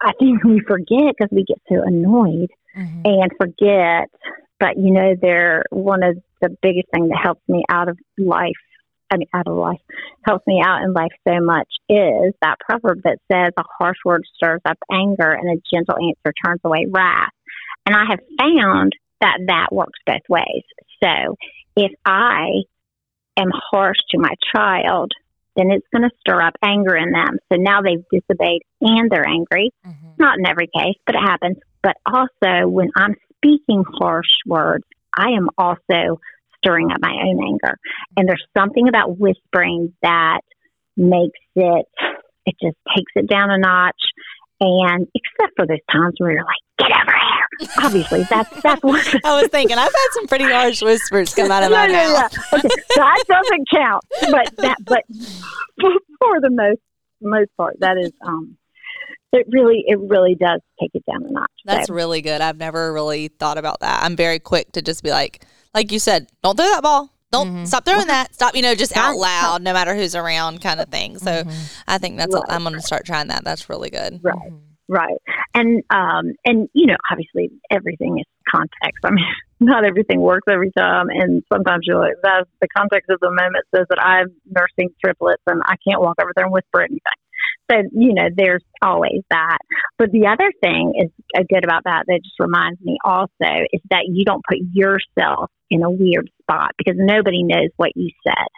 [0.00, 3.02] I think we forget because we get so annoyed mm-hmm.
[3.04, 4.08] and forget.
[4.58, 8.52] But you know, they're one of the biggest thing that helps me out of life.
[9.12, 9.80] I mean, out of life
[10.24, 14.22] helps me out in life so much is that proverb that says a harsh word
[14.36, 17.30] stirs up anger and a gentle answer turns away wrath.
[17.90, 20.62] And I have found that that works both ways.
[21.02, 21.34] So
[21.74, 22.46] if I
[23.36, 25.10] am harsh to my child,
[25.56, 27.38] then it's going to stir up anger in them.
[27.52, 29.72] So now they've disobeyed and they're angry.
[29.84, 30.10] Mm-hmm.
[30.18, 31.56] Not in every case, but it happens.
[31.82, 34.84] But also, when I'm speaking harsh words,
[35.16, 36.20] I am also
[36.58, 37.76] stirring up my own anger.
[38.16, 40.42] And there's something about whispering that
[40.96, 41.86] makes it,
[42.46, 44.00] it just takes it down a notch.
[44.60, 47.70] And except for those times where you're like, get over here.
[47.82, 49.78] Obviously, that's that's what I was thinking.
[49.78, 52.32] I've had some pretty harsh whispers come out of my yeah, mouth.
[52.32, 52.58] Yeah.
[52.58, 54.04] Okay, that doesn't count.
[54.30, 55.04] But that, but
[56.20, 56.80] for the most
[57.22, 58.56] most part, that is um,
[59.32, 61.50] it really it really does take it down a notch.
[61.64, 61.94] That's so.
[61.94, 62.40] really good.
[62.40, 64.02] I've never really thought about that.
[64.02, 65.44] I'm very quick to just be like,
[65.74, 67.12] like you said, don't throw that ball.
[67.32, 67.64] Don't mm-hmm.
[67.64, 68.34] stop throwing that.
[68.34, 71.18] Stop, you know, just out loud, no matter who's around, kind of thing.
[71.18, 71.64] So, mm-hmm.
[71.86, 72.34] I think that's.
[72.34, 72.44] Right.
[72.48, 73.44] A, I'm going to start trying that.
[73.44, 74.20] That's really good.
[74.22, 74.34] Right.
[74.36, 74.56] Mm-hmm.
[74.90, 75.18] Right.
[75.54, 78.98] And um and you know, obviously everything is context.
[79.04, 79.24] I mean,
[79.60, 83.64] not everything works every time and sometimes you're like that's the context of the moment
[83.72, 87.00] says that I'm nursing triplets and I can't walk over there and whisper anything.
[87.70, 89.58] So, you know, there's always that.
[89.98, 93.80] But the other thing is uh, good about that that just reminds me also is
[93.90, 98.48] that you don't put yourself in a weird spot because nobody knows what you said.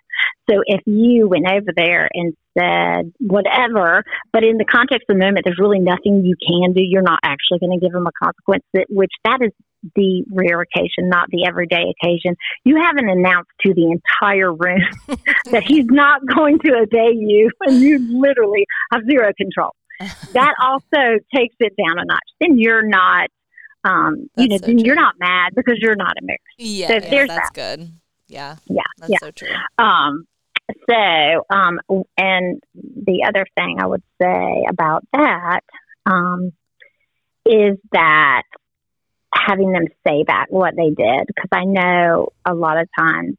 [0.50, 5.24] So if you went over there and said whatever, but in the context of the
[5.24, 6.82] moment, there's really nothing you can do.
[6.82, 8.64] You're not actually going to give them a consequence.
[8.74, 9.52] That which that is
[9.96, 12.36] the rare occasion, not the everyday occasion.
[12.64, 14.82] You haven't announced to the entire room
[15.50, 19.70] that he's not going to obey you, and you literally have zero control.
[20.32, 22.20] That also takes it down a notch.
[22.40, 23.28] Then you're not,
[23.84, 26.42] um, you know, so then you're not mad because you're not embarrassed.
[26.58, 27.92] Yeah, So yeah, there's that's good.
[28.32, 29.18] Yeah, Yeah, that's yeah.
[29.20, 29.54] so true.
[29.78, 30.26] Um,
[30.88, 31.80] so, um,
[32.16, 35.60] and the other thing I would say about that
[36.06, 36.52] um,
[37.44, 38.44] is that
[39.34, 43.36] having them say back what they did, because I know a lot of times,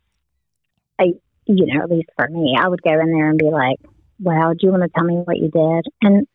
[1.00, 1.14] I,
[1.48, 3.80] you know, at least for me, I would go in there and be like,
[4.20, 6.28] "Well, do you want to tell me what you did?" And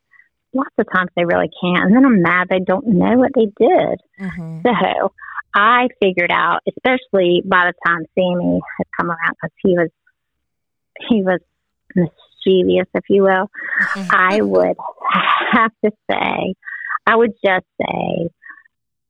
[0.53, 3.47] lots of times they really can't, and then I'm mad they don't know what they
[3.47, 4.01] did.
[4.21, 4.61] Mm-hmm.
[4.67, 5.13] So
[5.59, 9.91] I figured out, especially by the time Sammy had come around, because he was
[11.09, 11.41] he was
[11.97, 13.51] mischievous, if you will.
[13.81, 14.09] Mm-hmm.
[14.11, 14.77] I would
[15.53, 16.55] have to say,
[17.07, 18.31] I would just say,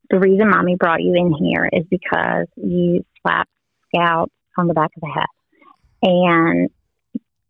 [0.09, 3.51] the reason mommy brought you in here is because you slapped
[3.95, 5.27] Scout on the back of the head,
[6.03, 6.71] and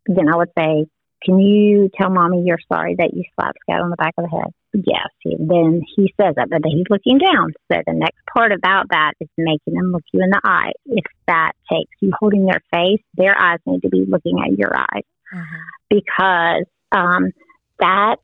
[0.07, 0.87] then I would say,
[1.23, 4.29] can you tell mommy you're sorry that you slapped Scout on the back of the
[4.29, 4.53] head?
[4.73, 5.09] Yes.
[5.19, 7.53] He, then he says that, but then he's looking down.
[7.71, 10.71] So the next part about that is making them look you in the eye.
[10.85, 14.75] If that takes you holding their face, their eyes need to be looking at your
[14.75, 15.03] eyes
[15.33, 15.55] Mm-hmm.
[15.91, 17.31] because um,
[17.79, 18.15] that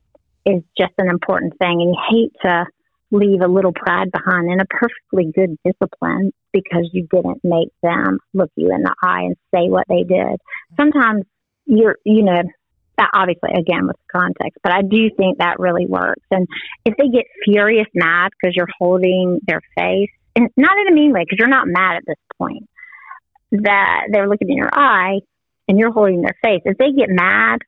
[0.44, 1.80] is just an important thing.
[1.80, 2.66] And you hate to
[3.12, 8.18] leave a little pride behind in a perfectly good discipline because you didn't make them
[8.34, 10.40] look you in the eye and say what they did.
[10.76, 11.22] Sometimes
[11.66, 12.42] you're, you know,
[12.98, 16.24] that obviously again with context, but I do think that really works.
[16.30, 16.46] And
[16.84, 21.12] if they get furious mad because you're holding their face, and not in a mean
[21.12, 22.68] way because you're not mad at this point,
[23.52, 25.20] that they're looking in your eye
[25.68, 26.62] and you're holding their face.
[26.64, 27.60] If they get mad,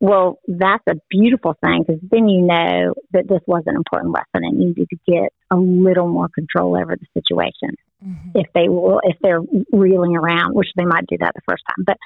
[0.00, 4.44] well, that's a beautiful thing because then you know that this was an important lesson
[4.44, 7.76] and you need to get a little more control over the situation.
[8.04, 8.30] Mm-hmm.
[8.34, 9.40] If they will, if they're
[9.72, 11.96] reeling around, which they might do that the first time, but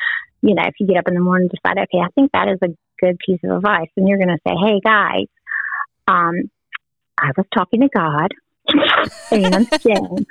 [0.42, 2.48] you know, if you get up in the morning and decide, okay, I think that
[2.48, 2.68] is a
[3.00, 5.26] good piece of advice, and you're going to say, hey guys,
[6.06, 6.50] um,
[7.18, 8.32] I was talking to God
[9.32, 10.26] and Jen.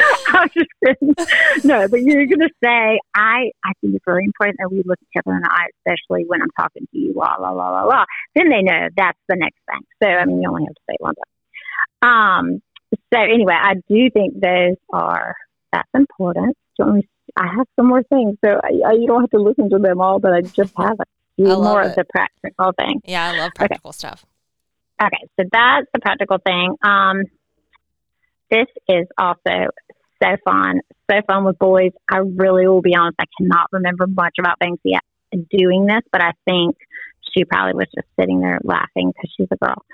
[0.28, 1.14] I was just kidding.
[1.64, 4.98] No, but you're going to say, I, I think it's really important that we look
[5.02, 7.84] each other in the eye, especially when I'm talking to you, la, la, la, la,
[7.84, 8.04] la.
[8.34, 9.80] Then they know that's the next thing.
[10.02, 11.30] So, I mean, you only have to say one time.
[12.02, 12.62] Um,
[13.12, 15.34] so, anyway, I do think those are,
[15.72, 16.56] that's important.
[16.76, 19.30] Do you want me, I have some more things, so I, I, you don't have
[19.30, 21.04] to listen to them all, but I just have a
[21.36, 21.88] few more it.
[21.88, 23.02] of the practical things.
[23.04, 24.24] Yeah, I love practical stuff.
[25.02, 26.76] Okay, so that's the practical thing.
[26.82, 27.22] Um,
[28.50, 29.70] this is also
[30.22, 31.92] so fun, so fun with boys.
[32.10, 34.98] I really will be honest, I cannot remember much about Banksy
[35.50, 36.76] doing this, but I think
[37.32, 39.84] she probably was just sitting there laughing because she's a girl.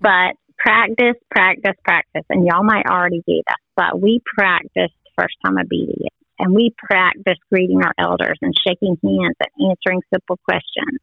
[0.00, 5.58] But practice, practice, practice, and y'all might already do this, but we practiced first time
[5.58, 6.14] obedience.
[6.38, 10.98] And we practiced greeting our elders and shaking hands and answering simple questions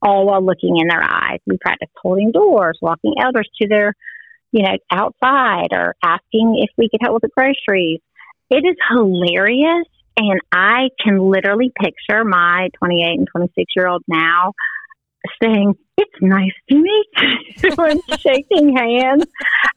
[0.00, 1.40] all while looking in their eyes.
[1.46, 3.94] We practiced holding doors, walking elders to their,
[4.54, 8.00] you know, outside or asking if we could help with the groceries.
[8.50, 9.86] It is hilarious.
[10.16, 14.52] And I can literally picture my 28 and 26 year old now
[15.42, 17.06] saying, It's nice to meet
[17.64, 19.24] you, and shaking hands.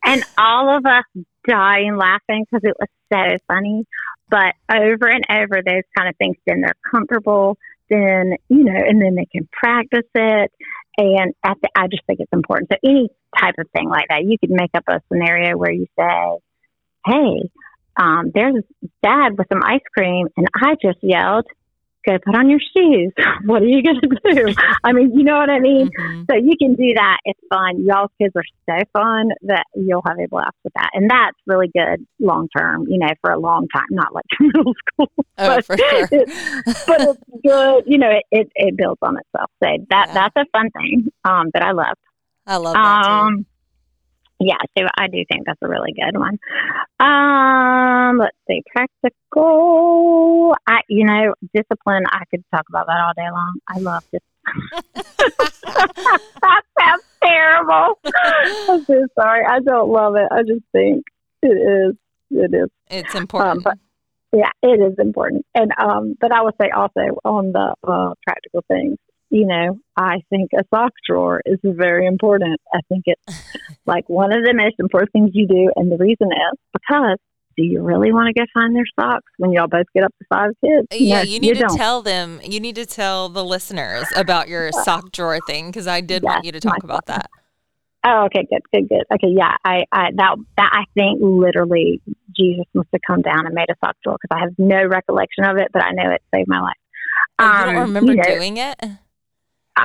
[0.05, 1.05] And all of us
[1.47, 3.87] dying laughing because it was so funny.
[4.29, 7.57] But over and over, those kind of things, then they're comfortable
[7.89, 10.51] then you know, and then they can practice it.
[10.97, 12.69] And the, I just think it's important.
[12.71, 15.85] So any type of thing like that, you could make up a scenario where you
[15.97, 16.39] say,
[17.05, 17.49] "Hey,
[17.97, 18.63] um, there's
[19.03, 21.45] dad with some ice cream, and I just yelled."
[22.07, 23.11] Go put on your shoes.
[23.45, 24.53] What are you going to do?
[24.83, 25.89] I mean, you know what I mean?
[25.89, 26.25] Mhm.
[26.29, 27.17] So you can do that.
[27.25, 27.85] It's fun.
[27.85, 30.89] Y'all's kids are so fun that you'll have a blast with that.
[30.93, 34.73] And that's really good long term, you know, for a long time, not like middle
[34.87, 35.11] school.
[35.17, 36.07] Oh, but, for sure.
[36.09, 37.83] but it's good.
[37.87, 39.51] You know, it, it, it builds on itself.
[39.63, 40.13] So that Yeah.
[40.13, 41.95] that's a fun thing um, that I love.
[42.45, 43.45] I love that too.
[44.39, 46.37] Um, yeah, so I do think that's a really good one.
[46.99, 50.55] Um, let's see, practical.
[50.67, 52.03] I, you know, discipline.
[52.11, 53.59] I could talk about that all day long.
[53.67, 54.23] I love discipline.
[56.41, 57.99] that sounds terrible.
[58.69, 59.45] I'm so sorry.
[59.45, 60.27] I don't love it.
[60.31, 61.05] I just think
[61.41, 61.95] it is.
[62.31, 62.69] It is.
[62.89, 63.63] It's important.
[63.63, 63.77] but-
[64.33, 65.45] Yeah, it is important.
[65.55, 68.97] And um, but I would say also on the uh, practical things,
[69.29, 72.59] you know, I think a sock drawer is very important.
[72.73, 73.45] I think it's
[73.85, 77.17] like one of the most important things you do, and the reason is because
[77.57, 80.25] do you really want to go find their socks when y'all both get up to
[80.29, 80.87] five kids?
[80.91, 81.75] Yeah, No, you need to don't.
[81.75, 82.39] tell them.
[82.43, 86.45] You need to tell the listeners about your sock drawer thing because I did want
[86.45, 87.29] you to talk about that.
[88.09, 89.03] Oh, okay, good, good, good.
[89.11, 91.99] Okay, yeah, I, I that that I think literally
[92.37, 95.43] Jesus must have come down and made a sock drawer because I have no recollection
[95.43, 96.77] of it, but I know it saved my life.
[97.39, 98.79] Oh, you Um, don't remember you know, doing it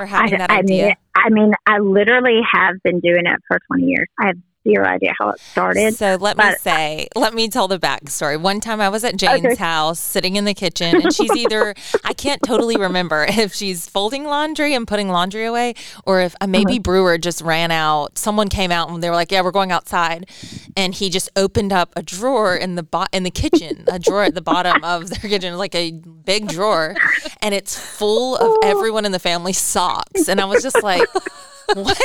[0.00, 0.84] or having I, that I idea?
[0.86, 4.08] Mean, I mean, I literally have been doing it for 20 years.
[4.18, 4.36] I have
[4.68, 5.94] zero idea how it started.
[5.94, 8.40] So let me say, let me tell the backstory.
[8.40, 9.54] One time I was at Jane's Okay.
[9.56, 14.24] house sitting in the kitchen, and she's either, I can't totally remember if she's folding
[14.24, 15.74] laundry and putting laundry away,
[16.06, 16.82] or if maybe uh-huh.
[16.82, 18.18] Brewer just ran out.
[18.18, 20.28] Someone came out and they were like, Yeah, we're going outside.
[20.76, 24.24] And he just opened up a drawer in the bo- in the kitchen, a drawer
[24.24, 26.94] at the bottom of their kitchen, like a big drawer,
[27.40, 28.60] and it's full of oh.
[28.64, 30.28] everyone in the family socks.
[30.28, 31.02] And I was just like,
[31.74, 31.98] what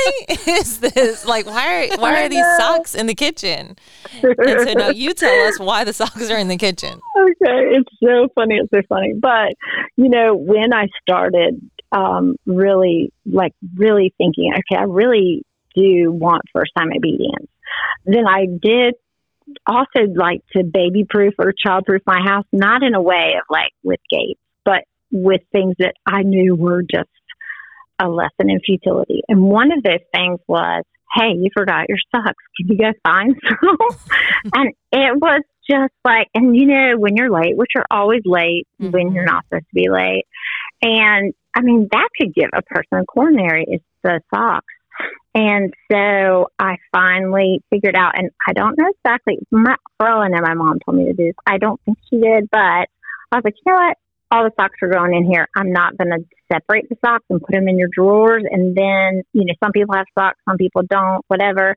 [0.48, 1.24] is this?
[1.26, 3.76] Like, why are why are these socks in the kitchen?
[4.22, 7.00] And so now you tell us why the socks are in the kitchen.
[7.18, 8.56] okay, it's so funny.
[8.56, 9.14] It's so funny.
[9.14, 9.54] But
[9.96, 11.60] you know, when I started,
[11.92, 17.48] um, really like really thinking, okay, I really do want first time obedience.
[18.04, 18.94] Then I did
[19.66, 23.44] also like to baby proof or child proof my house, not in a way of
[23.48, 27.08] like with gates, but with things that I knew were just
[28.00, 29.22] a lesson in futility.
[29.28, 30.84] And one of those things was,
[31.14, 32.44] hey, you forgot your socks.
[32.56, 33.76] Can you go find some?
[34.54, 38.66] and it was just like, and you know, when you're late, which you're always late
[38.78, 39.34] when you're mm-hmm.
[39.34, 40.24] not supposed to be late.
[40.82, 44.66] And I mean, that could give a person a coronary is the socks.
[45.34, 50.28] And so I finally figured out, and I don't know exactly, my, for all I
[50.28, 51.34] know, my mom told me to do this.
[51.46, 53.96] I don't think she did, but I was like, you know what?
[54.30, 55.48] All the socks are going in here.
[55.56, 58.44] I'm not going to separate the socks and put them in your drawers.
[58.50, 61.76] And then, you know, some people have socks, some people don't, whatever.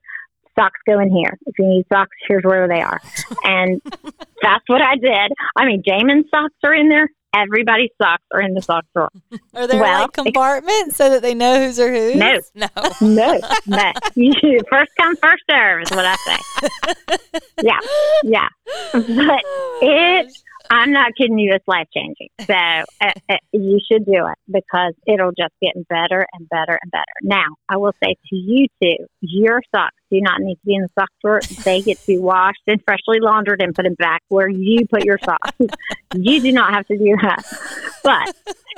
[0.60, 1.38] Socks go in here.
[1.46, 3.00] If you need socks, here's where they are.
[3.46, 3.82] And
[4.42, 5.32] that's what I did.
[5.56, 7.10] I mean, Jamin's socks are in there.
[7.34, 9.08] Everybody's socks are in the sock drawer.
[9.54, 12.18] Are there Well, like compartments so that they know who's are whose?
[12.18, 12.68] No, No.
[13.00, 13.92] no, no.
[14.70, 17.18] First come, first serve is what I say.
[17.64, 17.80] Yeah,
[18.26, 18.48] yeah.
[18.94, 19.42] Oh but
[19.82, 20.34] it,
[20.72, 22.30] I'm not kidding you, it's life changing.
[22.40, 26.90] So uh, uh, you should do it because it'll just get better and better and
[26.92, 27.04] better.
[27.22, 30.84] Now, I will say to you two, your socks do not need to be in
[30.84, 31.42] the sock drawer.
[31.66, 35.04] They get to be washed and freshly laundered and put them back where you put
[35.04, 35.52] your socks.
[36.16, 37.44] you do not have to do that.
[38.04, 38.34] But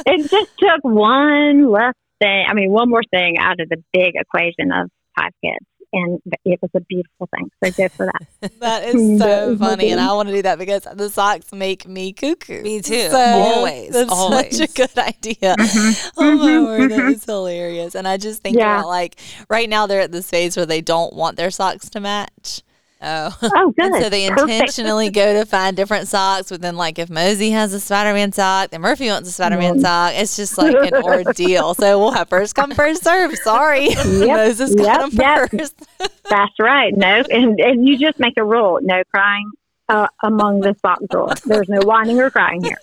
[0.07, 4.13] it just took one less thing, I mean, one more thing out of the big
[4.15, 5.65] equation of five kids.
[5.93, 7.49] And it was a beautiful thing.
[7.63, 8.51] So good for that.
[8.59, 10.01] That is so funny, and.
[10.01, 12.61] I want to do that because the socks make me cuckoo.
[12.61, 13.09] Me too.
[13.09, 14.57] So Always, that's always.
[14.57, 15.55] such a good idea.
[15.55, 16.09] Mm-hmm.
[16.17, 16.65] Oh my mm-hmm.
[16.65, 17.07] word, that mm-hmm.
[17.09, 17.95] is hilarious.
[17.95, 18.79] And I just think Yeah.
[18.79, 21.99] about like right now they're at this phase where they don't want their socks to
[21.99, 22.61] match.
[23.03, 23.37] Oh.
[23.41, 24.01] Oh, good.
[24.01, 26.49] So they intentionally go to find different socks.
[26.49, 29.57] But then, like, if Mosey has a Spider Man sock, then Murphy wants a Spider
[29.57, 30.13] Man sock.
[30.15, 31.73] It's just like an ordeal.
[31.73, 33.35] So we'll have first come, first serve.
[33.37, 33.89] Sorry.
[34.05, 35.49] Moses got Yep, them yep.
[35.51, 35.75] first.
[36.29, 36.95] That's right.
[36.95, 39.51] No, and, and you just make a rule: no crying
[39.89, 41.33] uh, among the sock drawer.
[41.45, 42.77] There's no whining or crying here.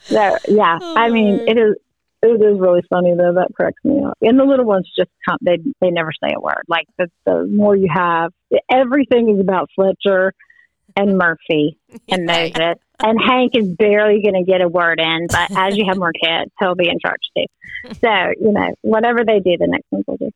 [0.00, 1.76] So yeah, I mean, it is.
[2.24, 3.34] It is really funny though.
[3.34, 4.16] That cracks me up.
[4.22, 5.36] And the little ones just come.
[5.42, 6.62] They they never say a word.
[6.68, 8.32] Like the the more you have,
[8.70, 10.32] everything is about Fletcher
[10.96, 12.26] and Murphy and.
[12.26, 12.78] Moses.
[13.00, 16.12] And Hank is barely going to get a word in, but as you have more
[16.12, 17.44] kids, he'll be in charge too.
[18.00, 20.30] So you know, whatever they do, the next ones will do.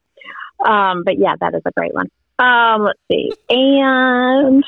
[0.71, 2.09] Um, but yeah, that is a great one.
[2.39, 3.31] Um, let's see.
[3.49, 4.63] And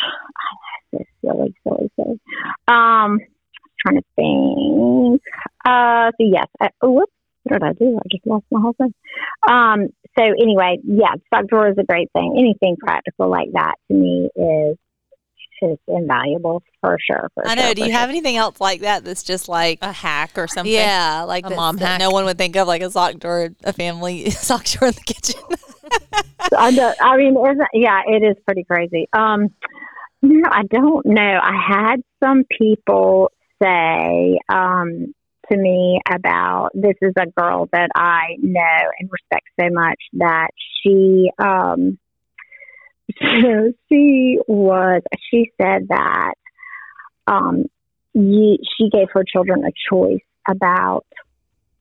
[0.92, 2.20] this silly, silly, silly.
[2.68, 3.18] Um,
[3.80, 5.22] trying to think.
[5.64, 6.46] Uh, so yes.
[6.60, 7.12] I, oh, whoops.
[7.44, 7.96] What did I do?
[7.98, 8.92] I just lost my whole thing.
[9.48, 12.36] Um, so anyway, yeah, stock drawer is a great thing.
[12.38, 14.76] Anything practical like that to me is
[15.62, 17.30] is invaluable for sure.
[17.34, 17.62] For I know.
[17.64, 17.98] sure, Do you sure.
[17.98, 20.72] have anything else like that that's just like, A hack or something.
[20.72, 21.98] yeah, like A mom hack.
[21.98, 25.00] no one would think of, like a sock drawer, a family sock drawer in the
[25.02, 25.40] kitchen?
[26.56, 29.06] I, don't, I mean, isn't, yeah, it is pretty crazy.
[29.12, 29.48] Um,
[30.22, 31.38] you know, I don't know.
[31.42, 33.30] I had some people
[33.62, 35.14] say um,
[35.50, 40.48] to me about this is a girl that I know and respect so much that
[40.82, 41.98] she um,
[43.88, 46.34] she was she said that
[47.26, 47.64] um,
[48.14, 51.06] ye, she gave her children a choice about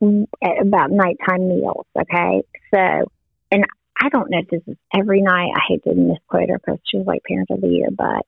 [0.00, 1.86] about nighttime meals.
[1.98, 2.42] Okay,
[2.72, 3.10] so
[3.50, 3.64] and
[4.00, 5.50] I don't know if this is every night.
[5.54, 8.24] I hate to misquote her because she was like parent of the year, but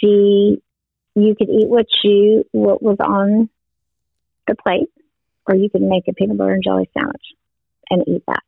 [0.00, 0.62] she,
[1.14, 3.48] you could eat what you what was on
[4.48, 4.88] the plate,
[5.46, 7.22] or you can make a peanut butter and jelly sandwich
[7.90, 8.42] and eat that.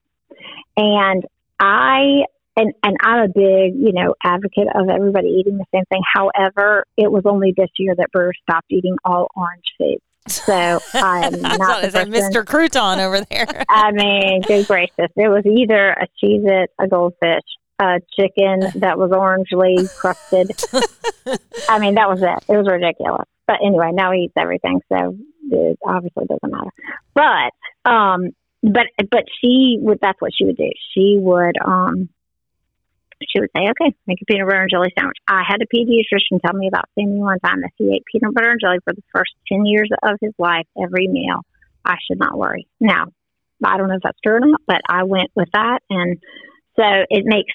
[0.77, 1.25] And
[1.59, 2.25] I
[2.57, 6.03] and and I'm a big, you know, advocate of everybody eating the same thing.
[6.15, 10.03] However, it was only this year that Brewer stopped eating all orange foods.
[10.29, 12.45] So I'm not is that Mr.
[12.45, 13.65] Crouton over there.
[13.69, 17.43] I mean, good gracious, it was either a cheese it, a goldfish,
[17.79, 20.51] a chicken that was orangely crusted.
[21.69, 22.53] I mean, that was it.
[22.53, 23.27] It was ridiculous.
[23.47, 25.17] But anyway, now he eats everything, so
[25.51, 26.71] it obviously doesn't matter.
[27.15, 28.31] But um,
[28.63, 29.99] but but she would.
[30.01, 30.71] That's what she would do.
[30.95, 32.09] She would um
[33.29, 35.19] she would say, okay, make a peanut butter and jelly sandwich.
[35.29, 38.51] I had a pediatrician tell me about Sammy one time that he ate peanut butter
[38.51, 41.45] and jelly for the first 10 years of his life, every meal.
[41.85, 42.67] I should not worry.
[42.81, 43.07] Now,
[43.65, 45.81] I don't know if that's true or not, but I went with that.
[45.91, 46.19] And
[46.77, 47.53] so it makes,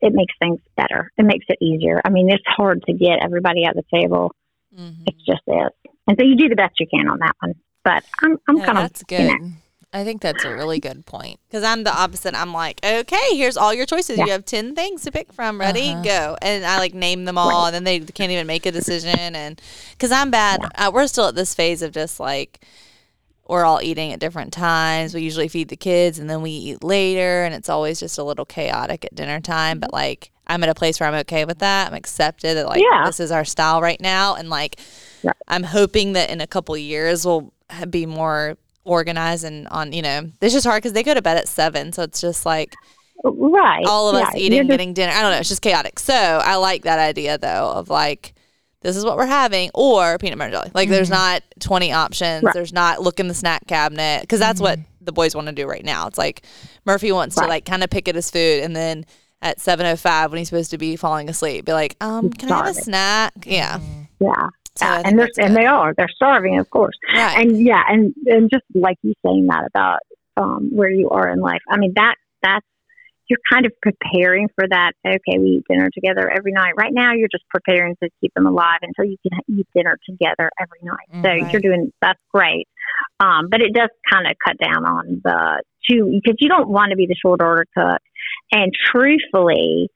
[0.00, 1.12] it makes things better.
[1.16, 2.00] It makes it easier.
[2.04, 4.34] I mean, it's hard to get everybody at the table.
[4.76, 5.02] Mm-hmm.
[5.06, 5.70] It just is.
[6.10, 7.54] And so you do the best you can on that one.
[7.84, 9.30] But I'm, I'm yeah, kind of, that's good.
[9.30, 9.50] You know,
[9.92, 11.38] I think that's a really good point.
[11.46, 12.34] Because I'm the opposite.
[12.34, 14.18] I'm like, okay, here's all your choices.
[14.18, 14.24] Yeah.
[14.24, 15.60] You have 10 things to pick from.
[15.60, 15.90] Ready?
[15.90, 16.02] Uh-huh.
[16.02, 16.36] Go.
[16.42, 17.66] And I like name them all, right.
[17.68, 19.36] and then they can't even make a decision.
[19.36, 20.88] And because I'm bad, yeah.
[20.88, 22.58] uh, we're still at this phase of just like,
[23.46, 25.14] we're all eating at different times.
[25.14, 28.24] We usually feed the kids and then we eat later, and it's always just a
[28.24, 29.78] little chaotic at dinner time.
[29.78, 31.86] But like, I'm at a place where I'm okay with that.
[31.86, 33.04] I'm accepted that like yeah.
[33.06, 34.80] this is our style right now, and like,
[35.48, 37.52] I'm hoping that in a couple years we'll
[37.88, 41.36] be more organized and on you know it's just hard because they go to bed
[41.36, 42.74] at seven so it's just like
[43.24, 43.84] right.
[43.86, 45.12] all of yeah, us eating just, getting dinner.
[45.12, 45.98] I don't know it's just chaotic.
[45.98, 48.34] So i like that idea though of like
[48.82, 50.70] this is what we're having or peanut butter jelly.
[50.72, 50.94] Like mm-hmm.
[50.94, 52.42] there's not 20 options.
[52.44, 52.54] Right.
[52.54, 54.80] there's not look in the snack cabinet because that's mm-hmm.
[54.80, 56.06] what the boys want to do right now.
[56.06, 56.42] It's like
[56.86, 57.44] murphy wants right.
[57.44, 59.04] to like kind of pick at his food and then
[59.42, 62.66] at 7.05 when he's supposed to be falling asleep be like um can i have
[62.66, 63.32] a snack?
[63.46, 63.80] Yeah.
[64.18, 64.48] Yeah
[64.80, 66.96] yeah, and they're and they are they're starving, of course.
[67.14, 67.38] Right.
[67.46, 70.00] And yeah, and and just like you saying that about
[70.36, 71.60] um, where you are in life.
[71.68, 72.66] I mean that that's
[73.30, 74.92] you're kind of preparing for that.
[75.06, 76.72] Okay, we eat dinner together every night.
[76.76, 80.50] Right now, you're just preparing to keep them alive until you can eat dinner together
[80.60, 81.08] every night.
[81.14, 81.52] Mm, so right.
[81.52, 82.66] you're doing that's great.
[83.20, 86.90] Um, but it does kind of cut down on the two because you don't want
[86.90, 88.02] to be the short order cook.
[88.52, 89.88] And truthfully,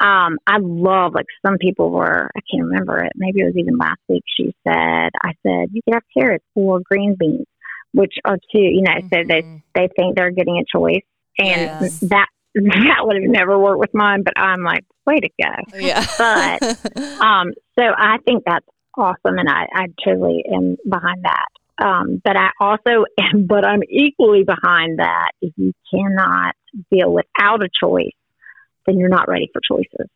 [0.00, 3.12] um, I love like some people were I can't remember it.
[3.14, 4.24] Maybe it was even last week.
[4.36, 7.46] She said I said you could have carrots or green beans,
[7.92, 8.58] which are two.
[8.58, 9.08] You know, mm-hmm.
[9.08, 9.56] so they mm-hmm.
[9.74, 11.04] they think they're getting a choice,
[11.38, 12.00] and yes.
[12.00, 14.22] that that would have never worked with mine.
[14.24, 15.78] But I'm like, way to go.
[15.78, 16.04] Yeah.
[16.18, 16.62] but
[17.20, 18.66] um, so I think that's
[18.98, 21.46] awesome, and I I totally am behind that.
[21.76, 25.30] Um, but I also am, but I'm equally behind that.
[25.40, 26.56] If you cannot
[26.90, 28.10] deal without a choice
[28.86, 30.08] then you're not ready for choices.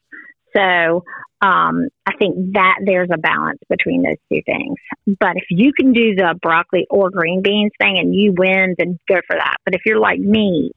[0.56, 1.04] So
[1.40, 4.76] um, I think that there's a balance between those two things.
[5.20, 8.98] But if you can do the broccoli or green beans thing and you win, then
[9.08, 9.56] go for that.
[9.64, 10.72] But if you're like me,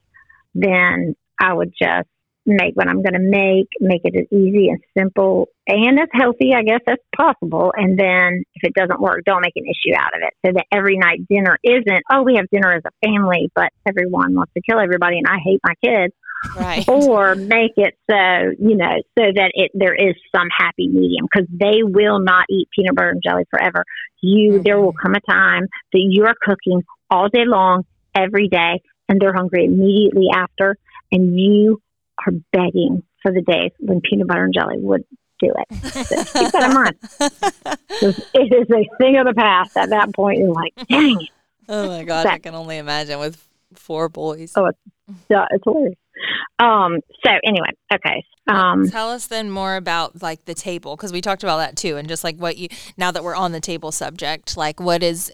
[0.54, 2.08] then I would just
[2.44, 6.52] make what I'm going to make, make it as easy and simple and as healthy,
[6.54, 7.72] I guess, as possible.
[7.76, 10.34] And then if it doesn't work, don't make an issue out of it.
[10.44, 14.34] So that every night dinner isn't, oh, we have dinner as a family, but everyone
[14.34, 16.14] wants to kill everybody and I hate my kids
[16.56, 16.88] right.
[16.88, 21.48] or make it so you know so that it there is some happy medium because
[21.50, 23.84] they will not eat peanut butter and jelly forever.
[24.20, 24.62] You mm-hmm.
[24.62, 27.84] there will come a time that you are cooking all day long
[28.14, 30.76] every day, and they're hungry immediately after,
[31.10, 31.80] and you
[32.26, 35.04] are begging for the days when peanut butter and jelly would
[35.40, 35.94] do it.
[36.06, 36.96] So keep that in mind.
[38.34, 39.76] it is a thing of the past.
[39.76, 41.30] At that point, you're like, dang it.
[41.68, 43.42] Oh my gosh, I can only imagine with
[43.74, 44.52] four boys.
[44.56, 44.78] Oh, it's,
[45.30, 45.96] yeah, it's hilarious.
[46.58, 48.24] Um, so anyway, okay.
[48.46, 51.96] Um, Tell us then more about like the table because we talked about that too,
[51.96, 55.32] and just like what you now that we're on the table subject, like what is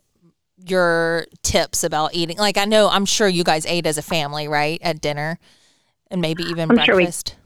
[0.67, 2.37] your tips about eating?
[2.37, 5.39] Like I know I'm sure you guys ate as a family, right, at dinner,
[6.11, 7.29] and maybe even I'm breakfast.
[7.29, 7.39] Sure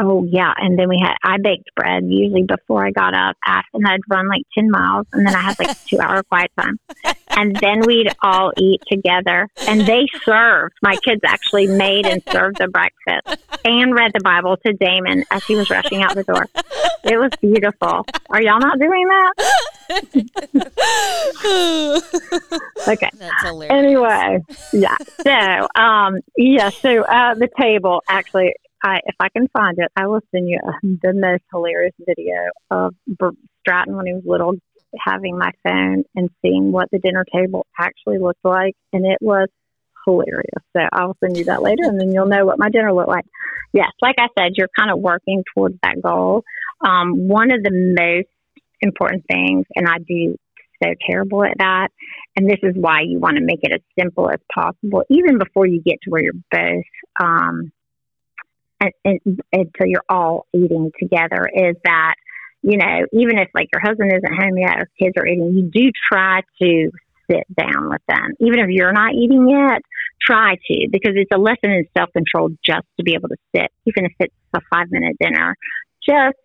[0.00, 3.36] Oh yeah, and then we had I baked bread usually before I got up,
[3.74, 6.78] and I'd run like ten miles, and then I had like two hour quiet time,
[7.38, 9.48] and then we'd all eat together.
[9.68, 10.74] And they served.
[10.82, 13.28] My kids actually made and served the breakfast
[13.64, 16.46] and read the Bible to Damon as he was rushing out the door.
[17.04, 18.04] It was beautiful.
[18.30, 19.34] Are y'all not doing that?
[22.88, 23.10] okay.
[23.14, 23.72] That's hilarious.
[23.72, 24.40] Anyway,
[24.72, 24.96] yeah.
[25.22, 26.70] So, um, yeah.
[26.70, 30.60] So uh, the table actually I, if I can find it, I will send you
[30.82, 32.94] the most hilarious video of
[33.60, 34.54] Stratton when he was little,
[34.98, 39.48] having my phone and seeing what the dinner table actually looked like, and it was
[40.06, 40.62] hilarious.
[40.76, 43.08] So I will send you that later, and then you'll know what my dinner looked
[43.08, 43.26] like.
[43.72, 46.42] Yes, like I said, you're kind of working towards that goal.
[46.80, 48.28] Um, one of the most
[48.80, 50.36] important things, and I do
[50.82, 51.88] so terrible at that.
[52.36, 55.66] And this is why you want to make it as simple as possible, even before
[55.66, 56.84] you get to where you're both
[57.20, 57.72] um,
[58.80, 62.14] and, and, until you're all eating together is that
[62.68, 65.70] you know even if like your husband isn't home yet or kids are eating, you
[65.72, 66.90] do try to
[67.30, 69.82] sit down with them, even if you're not eating yet.
[70.20, 73.70] Try to because it's a lesson in self control just to be able to sit,
[73.86, 75.54] even if it's a five minute dinner.
[76.04, 76.36] Just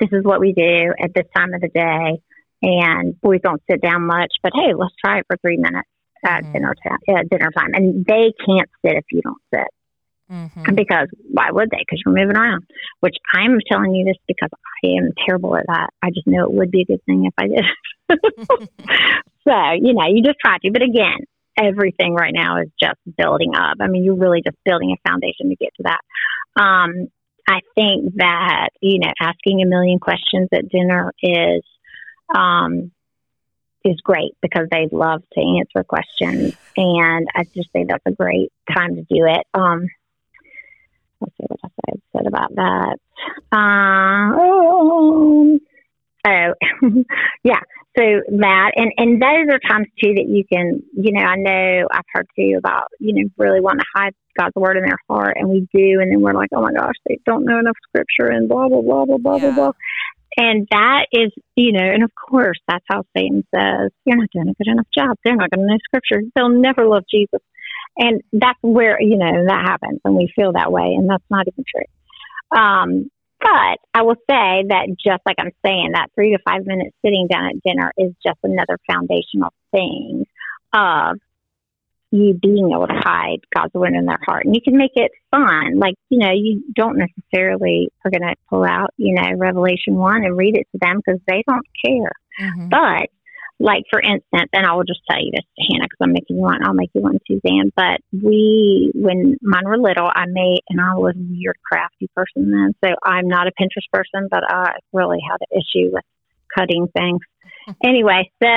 [0.00, 2.20] this is what we do at this time of the day.
[2.62, 5.88] And boys don't sit down much, but hey, let's try it for three minutes
[6.24, 6.52] at mm-hmm.
[6.52, 7.16] dinner time.
[7.16, 9.68] At dinner time, and they can't sit if you don't sit.
[10.30, 10.74] Mm-hmm.
[10.74, 11.78] Because why would they?
[11.78, 12.64] Because you're moving around.
[13.00, 15.90] Which I'm telling you this because I am terrible at that.
[16.02, 17.64] I just know it would be a good thing if I did.
[19.44, 20.70] so you know, you just try to.
[20.70, 21.18] But again,
[21.58, 23.78] everything right now is just building up.
[23.80, 26.00] I mean, you're really just building a foundation to get to that.
[26.60, 27.08] Um,
[27.48, 31.62] I think that you know, asking a million questions at dinner is
[32.34, 32.92] um,
[33.84, 38.52] is great because they love to answer questions, and I just think that's a great
[38.72, 39.44] time to do it.
[39.54, 39.88] Um,
[41.20, 42.96] let's see what I said about that.
[43.52, 45.58] Um, oh,
[47.44, 47.60] yeah.
[47.98, 48.04] So
[48.38, 52.04] that and and those are times too that you can, you know, I know I've
[52.12, 55.48] heard too about, you know, really want to hide God's word in their heart, and
[55.48, 58.48] we do, and then we're like, oh my gosh, they don't know enough scripture, and
[58.48, 59.50] blah blah blah blah blah yeah.
[59.50, 59.72] blah blah.
[60.36, 64.48] And that is, you know, and of course, that's how Satan says, you're not doing
[64.48, 65.16] a good enough job.
[65.24, 66.22] They're not going to know scripture.
[66.36, 67.40] They'll never love Jesus.
[67.96, 70.94] And that's where, you know, that happens and we feel that way.
[70.96, 72.58] And that's not even true.
[72.58, 73.10] Um,
[73.40, 77.26] but I will say that just like I'm saying, that three to five minutes sitting
[77.30, 80.26] down at dinner is just another foundational thing
[80.72, 81.16] of
[82.10, 84.44] you being able to hide God's word in their heart.
[84.44, 85.78] And you can make it fun.
[85.78, 90.24] Like, you know, you don't necessarily are going to pull out, you know, Revelation 1
[90.24, 92.12] and read it to them because they don't care.
[92.40, 92.68] Mm-hmm.
[92.68, 93.10] But,
[93.60, 96.42] like, for instance, and I will just tell you this, Hannah, because I'm making you
[96.42, 97.70] one, I'll make you one, Suzanne.
[97.76, 102.50] But we, when mine were little, I made, and I was a weird crafty person
[102.50, 102.74] then.
[102.82, 106.04] So I'm not a Pinterest person, but I really had an issue with
[106.56, 107.20] cutting things.
[107.84, 108.48] anyway, so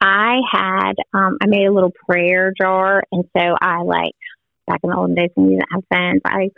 [0.00, 4.14] I had um, I made a little prayer jar, and so I like
[4.66, 6.50] back in the olden days when you didn't have phones, I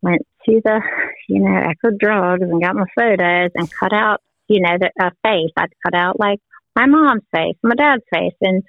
[0.00, 0.80] went to the
[1.28, 5.10] you know Eckerd Drugs and got my photos and cut out you know the a
[5.22, 5.52] face.
[5.56, 6.40] I'd cut out like
[6.76, 8.62] my mom's face, my dad's face, and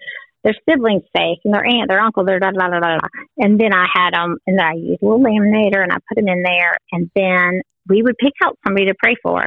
[0.43, 2.97] their siblings' face, and their aunt, their uncle, their da da da da.
[3.38, 6.16] And then I had them, um, and I used a little laminator, and I put
[6.16, 9.45] them in there, and then we would pick out somebody to pray for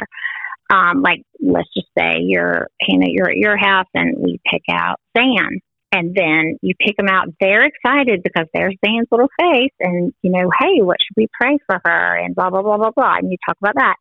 [0.70, 5.00] um, like let's just say you're Hannah, you're at your house and we pick out
[5.16, 5.60] Xan.
[5.92, 7.26] And then you pick them out.
[7.40, 11.58] They're excited because there's Xan's little face, and you know, hey, what should we pray
[11.66, 12.16] for her?
[12.16, 13.16] And blah blah blah blah blah.
[13.16, 13.96] And you talk about that.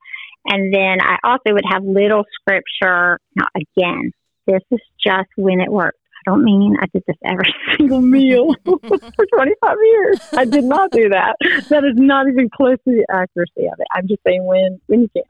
[0.45, 3.20] And then I also would have little scripture.
[3.36, 4.12] Now, again,
[4.50, 6.00] this is just when it worked.
[6.28, 10.20] I don't mean I did this every single meal for 25 years.
[10.34, 11.36] I did not do that.
[11.70, 13.88] That is not even close to the accuracy of it.
[13.93, 15.24] I'm just saying when when you can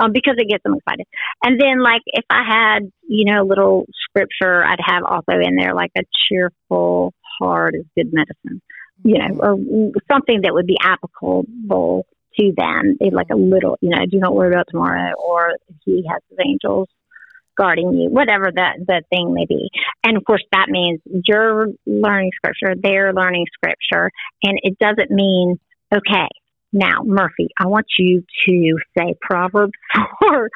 [0.00, 1.06] um, because it gets them excited.
[1.44, 5.56] And then, like, if I had, you know, a little scripture, I'd have also in
[5.56, 8.60] there like a cheerful heart is good medicine,
[9.04, 9.56] you know, or
[10.10, 12.06] something that would be applicable
[12.38, 12.96] to them.
[13.12, 15.52] Like a little, you know, do not worry about tomorrow, or
[15.84, 16.88] he has his angels
[17.56, 19.70] guarding you, whatever that the thing may be.
[20.02, 24.10] And of course, that means you're learning scripture, they're learning scripture,
[24.42, 25.58] and it doesn't mean
[25.94, 26.28] okay
[26.74, 29.72] now, Murphy, I want you to say Proverbs
[30.20, 30.50] 4,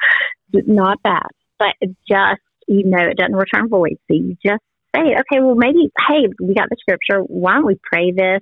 [0.67, 3.97] not that, but just, you know, it doesn't return void.
[4.07, 4.61] So you just
[4.93, 7.21] say, okay, well, maybe, hey, we got the scripture.
[7.21, 8.41] Why don't we pray this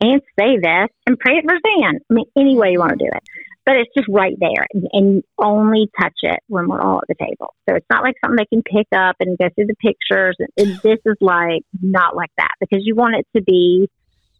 [0.00, 2.00] and say this and pray it for Xan?
[2.10, 3.22] I mean, any way you want to do it.
[3.66, 7.08] But it's just right there, and and you only touch it when we're all at
[7.08, 7.54] the table.
[7.68, 10.36] So it's not like something they can pick up and go through the pictures.
[10.58, 13.88] And this is like not like that because you want it to be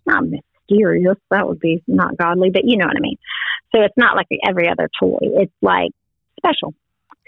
[0.06, 1.16] not mysterious.
[1.30, 3.16] That would be not godly, but you know what I mean.
[3.74, 5.18] So it's not like every other toy.
[5.22, 5.90] It's like
[6.38, 6.74] special,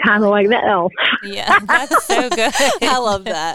[0.04, 0.92] kind of like the elf.
[1.24, 2.52] Yeah, that's so good.
[2.82, 3.54] I love that.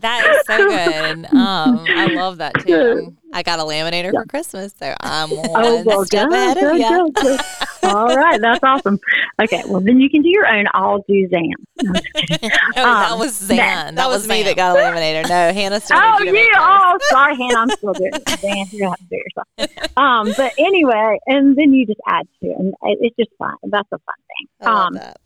[0.00, 1.26] That is so good.
[1.34, 3.16] Um, I love that too.
[3.32, 4.20] I got a laminator yeah.
[4.20, 7.38] for Christmas, so I'm one oh, well, step ahead of you.
[7.84, 9.00] All right, that's awesome.
[9.42, 10.66] Okay, well then you can do your own.
[10.72, 11.52] I'll do Xan.
[11.82, 11.92] no,
[12.74, 13.56] that um, was Xan.
[13.56, 15.28] That, that was, was me that got a laminator.
[15.28, 15.98] No, Hannah still.
[16.00, 16.52] Oh, you?
[16.56, 17.58] Oh, sorry, Hannah.
[17.58, 18.24] I'm still doing it.
[18.24, 19.96] Xan, you have to do yourself.
[19.96, 23.56] Um, but anyway, and then you just add to it, and it's just fun.
[23.64, 24.48] That's a fun thing.
[24.60, 25.16] I love um, that.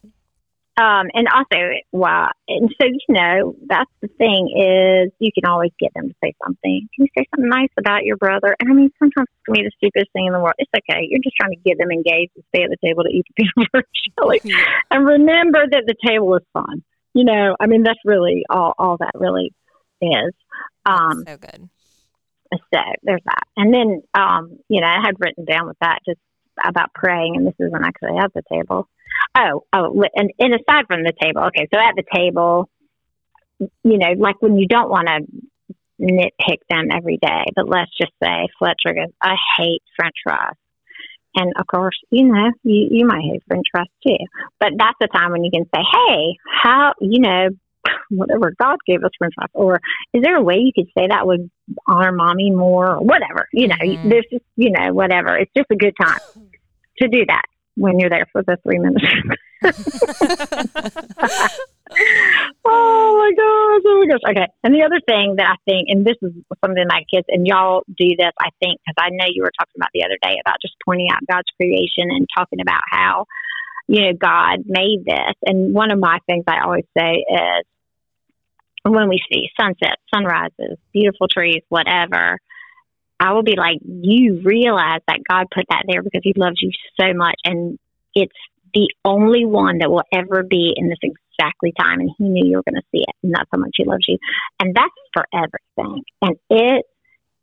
[0.78, 2.28] Um, and also, wow.
[2.48, 6.34] And so, you know, that's the thing is you can always get them to say
[6.44, 6.88] something.
[6.94, 8.54] Can you say something nice about your brother?
[8.60, 11.06] And I mean, sometimes for be the stupidest thing in the world, it's okay.
[11.08, 13.42] You're just trying to get them engaged and stay at the table to eat the
[13.42, 13.86] peanut butter
[14.18, 14.40] jelly.
[14.40, 14.72] Mm-hmm.
[14.90, 16.84] And remember that the table is fun.
[17.14, 19.54] You know, I mean, that's really all, all that really
[20.02, 20.34] is.
[20.84, 21.70] Um, so good.
[22.52, 23.44] So there's that.
[23.56, 26.20] And then, um, you know, I had written down with that just
[26.62, 28.88] about praying, and this isn't actually at the table.
[29.36, 32.70] Oh, oh, and, and aside from the table, okay, so at the table,
[33.58, 35.26] you know, like when you don't want to
[36.00, 40.54] nitpick them every day, but let's just say Fletcher goes, I hate French fries.
[41.34, 44.16] And of course, you know, you, you might hate French fries too.
[44.58, 47.48] But that's the time when you can say, hey, how, you know,
[48.10, 49.50] whatever God gave us French fries.
[49.52, 49.80] Or
[50.14, 51.50] is there a way you could say that would
[51.86, 53.48] honor mommy more or whatever?
[53.52, 54.08] You know, mm-hmm.
[54.08, 55.36] there's just, you know, whatever.
[55.36, 56.20] It's just a good time
[57.00, 57.42] to do that
[57.76, 59.04] when you're there for the three minutes.
[62.64, 63.82] oh my gosh!
[63.84, 64.20] Oh my gosh!
[64.30, 64.46] Okay.
[64.64, 66.32] And the other thing that I think, and this is
[66.64, 69.76] something my kids and y'all do this, I think, because I know you were talking
[69.76, 73.26] about the other day about just pointing out God's creation and talking about how
[73.86, 75.36] you know God made this.
[75.44, 77.64] And one of my things I always say is
[78.84, 82.38] when we see sunsets, sunrises, beautiful trees, whatever.
[83.18, 86.70] I will be like, you realize that God put that there because He loves you
[87.00, 87.78] so much, and
[88.14, 88.34] it's
[88.74, 92.56] the only one that will ever be in this exactly time, and He knew you
[92.56, 94.18] were going to see it, and that's how much He loves you,
[94.60, 96.02] and that's for everything.
[96.20, 96.84] And it,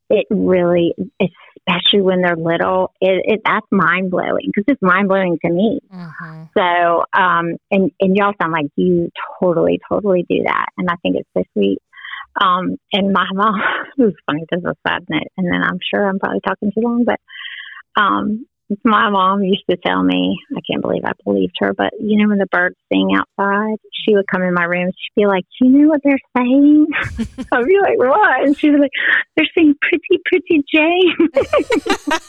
[0.09, 5.39] it really, especially when they're little, it, it that's mind blowing because it's mind blowing
[5.43, 5.79] to me.
[5.91, 6.43] Mm-hmm.
[6.55, 9.09] So, um, and and y'all sound like you
[9.39, 11.79] totally, totally do that, and I think it's so sweet.
[12.39, 13.55] Um, and my mom,
[13.97, 16.71] it was funny, this is a sad note, and then I'm sure I'm probably talking
[16.71, 17.19] too long, but
[17.95, 18.45] um,
[18.83, 22.29] my mom used to tell me, I can't believe I believed her, but you know,
[22.29, 25.69] when the birds sing outside, she would come in my room, she'd be like, you
[25.69, 26.87] know what they're saying?
[27.51, 28.43] I'd be like, what?
[28.45, 28.91] And she'd be like,
[29.35, 31.15] they're saying, pretty, pretty Jane.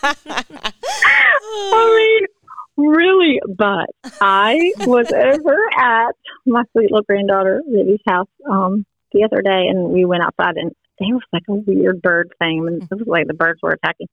[1.73, 2.27] I mean,
[2.77, 3.91] really, but
[4.21, 6.15] I was over at
[6.47, 8.85] my sweet little granddaughter, Libby's house, um,
[9.15, 12.67] the other day and we went outside and there was like a weird bird thing
[12.67, 14.09] and it was like the birds were attacking.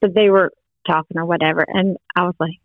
[0.00, 0.52] But they were
[0.86, 2.60] talking or whatever and I was like,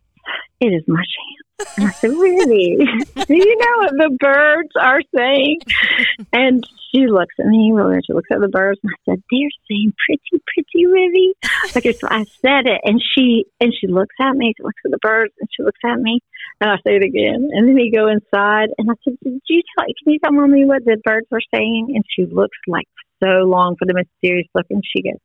[0.60, 1.78] It is my chance.
[1.78, 2.78] And I said, Really?
[3.28, 5.60] Do you know what the birds are saying?
[6.34, 9.50] And she looks at me, and she looks at the birds and I said, They're
[9.70, 11.76] saying pretty, pretty Rivy.
[11.76, 14.92] Like so I said it and she and she looks at me, she looks at
[14.92, 16.22] the birds and she looks at me
[16.62, 17.50] and I say it again.
[17.52, 20.64] And then we go inside and I said, Did you tell can you tell mommy
[20.64, 21.92] what the birds were saying?
[21.96, 22.88] And she looks like
[23.22, 25.20] so long for the mysterious look and she goes,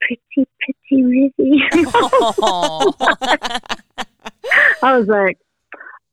[0.00, 1.62] Pretty, pretty Rizzy.
[4.82, 5.38] I was like,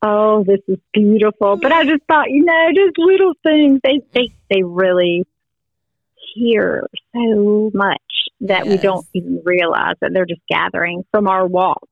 [0.04, 1.58] Oh, this is beautiful.
[1.58, 5.26] But I just thought, you know, just little things, they they, they really
[6.36, 7.98] hear so much
[8.42, 8.68] that yes.
[8.68, 11.90] we don't even realize that they're just gathering from our walk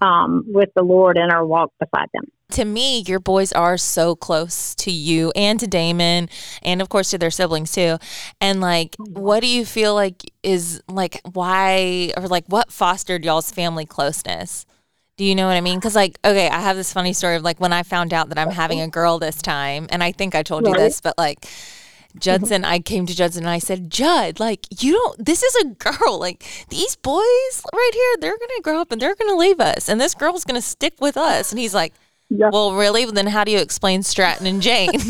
[0.00, 2.24] um, with the Lord and our walk beside them.
[2.52, 6.28] To me, your boys are so close to you and to Damon,
[6.62, 7.98] and of course to their siblings too.
[8.40, 9.20] And like, mm-hmm.
[9.20, 14.66] what do you feel like is like why or like what fostered y'all's family closeness?
[15.16, 15.78] Do you know what I mean?
[15.78, 18.38] Because, like, okay, I have this funny story of like when I found out that
[18.38, 21.46] I'm having a girl this time, and I think I told you this, but like,
[22.18, 25.68] Judson, I came to Judson and I said, Judd, like, you don't, this is a
[25.68, 26.18] girl.
[26.18, 29.60] Like, these boys right here, they're going to grow up and they're going to leave
[29.60, 29.88] us.
[29.88, 31.52] And this girl's going to stick with us.
[31.52, 31.94] And he's like,
[32.30, 32.52] Yep.
[32.52, 33.04] Well, really?
[33.06, 34.90] Then how do you explain Stratton and Jane?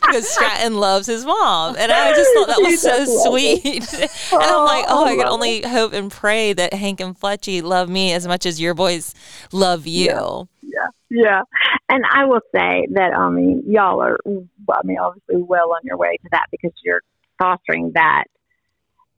[0.00, 1.76] because Stratton loves his mom.
[1.78, 3.92] And I just thought that was so sweet.
[3.94, 7.88] and I'm like, oh, I can only hope and pray that Hank and Fletchy love
[7.88, 9.14] me as much as your boys
[9.52, 10.06] love you.
[10.06, 10.44] Yeah.
[10.62, 10.88] Yeah.
[11.10, 11.42] yeah.
[11.88, 15.96] And I will say that, I mean, y'all are, I mean, obviously well on your
[15.96, 17.02] way to that because you're
[17.38, 18.24] fostering that,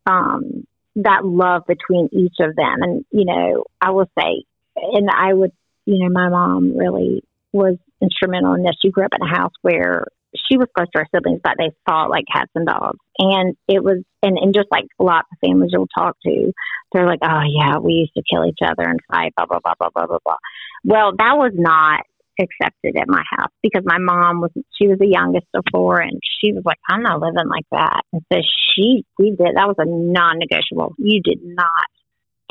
[0.07, 0.67] um,
[0.97, 2.83] that love between each of them.
[2.83, 4.45] And, you know, I will say,
[4.77, 5.53] and I would
[5.87, 7.23] you know, my mom really
[7.53, 8.77] was instrumental in this.
[8.81, 10.07] She grew up in a house where
[10.49, 12.99] she was close to her siblings, but they fought like cats and dogs.
[13.19, 16.53] And it was, and, and just like lots of families you'll talk to,
[16.93, 19.75] they're like, oh, yeah, we used to kill each other and fight, blah, blah, blah,
[19.79, 20.37] blah, blah, blah, blah.
[20.85, 22.01] Well, that was not
[22.41, 26.19] accepted at my house because my mom was, she was the youngest of four and
[26.41, 28.03] she was like, I'm not living like that.
[28.13, 28.39] And so
[28.75, 30.95] she, we did, that was a non negotiable.
[30.99, 31.92] You did not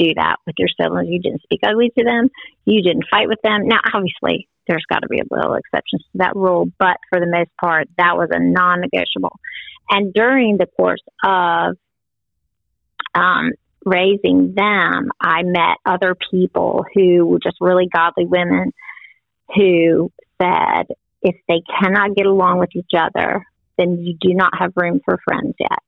[0.02, 1.10] do that with your siblings.
[1.10, 2.30] You didn't speak ugly to them.
[2.66, 3.68] You didn't fight with them.
[3.68, 7.28] Now, obviously, there's got to be a little exceptions to that rule, but for the
[7.28, 9.38] most part, that was a non-negotiable.
[9.90, 11.76] And during the course of
[13.14, 13.52] um,
[13.86, 18.72] raising them, I met other people who were just really godly women
[19.56, 20.84] who said,
[21.22, 23.46] if they cannot get along with each other,
[23.78, 25.80] then you do not have room for friends yet.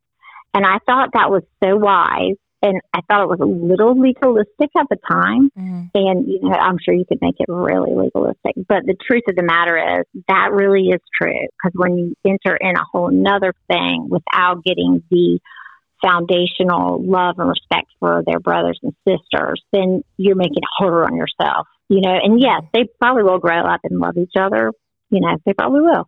[0.53, 4.71] And I thought that was so wise and I thought it was a little legalistic
[4.77, 5.51] at the time.
[5.59, 5.91] Mm.
[5.93, 8.55] And you know, I'm sure you could make it really legalistic.
[8.55, 12.55] But the truth of the matter is that really is true because when you enter
[12.55, 15.39] in a whole nother thing without getting the
[16.01, 21.15] foundational love and respect for their brothers and sisters, then you're making it harder on
[21.15, 21.67] yourself.
[21.89, 24.71] You know, and yes, they probably will grow up and love each other.
[25.09, 26.07] You know, they probably will,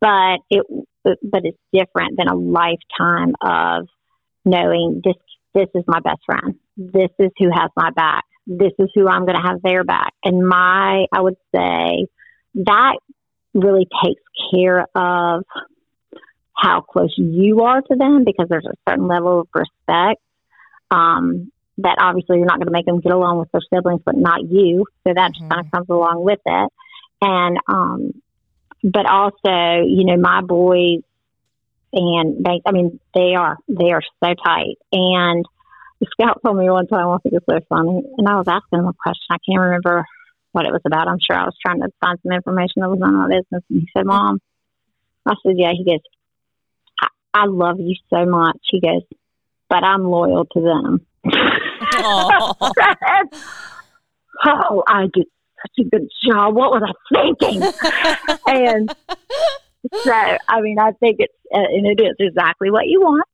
[0.00, 0.64] but it
[1.04, 3.88] but it's different than a lifetime of
[4.44, 5.16] knowing this
[5.56, 6.56] this is my best friend.
[6.76, 8.24] This is who has my back.
[8.46, 10.12] This is who I'm going to have their back.
[10.22, 12.06] And my, I would say
[12.56, 12.98] that
[13.54, 15.44] really takes care of
[16.54, 20.20] how close you are to them because there's a certain level of respect.
[20.90, 24.16] Um, that obviously you're not going to make them get along with their siblings, but
[24.16, 24.86] not you.
[25.06, 25.48] So that just mm-hmm.
[25.50, 26.72] kind of comes along with it.
[27.20, 28.12] And, um,
[28.82, 31.00] but also, you know, my boys
[31.92, 34.76] and they, I mean, they are, they are so tight.
[34.92, 35.44] And
[36.00, 38.80] the scout told me one time, I think it's so funny, and I was asking
[38.80, 39.26] him a question.
[39.30, 40.04] I can't remember
[40.52, 41.08] what it was about.
[41.08, 43.62] I'm sure I was trying to find some information that was on my business.
[43.70, 44.40] And he said, Mom,
[45.26, 45.72] I said, Yeah.
[45.76, 46.00] He goes,
[47.00, 48.58] I, I love you so much.
[48.70, 49.02] He goes,
[49.68, 51.06] but I'm loyal to them.
[54.44, 55.26] oh, I did
[55.62, 56.54] such a good job.
[56.54, 57.62] What was I thinking?
[58.46, 58.94] and
[59.92, 63.28] so, I mean, I think it's, uh, and it is exactly what you want.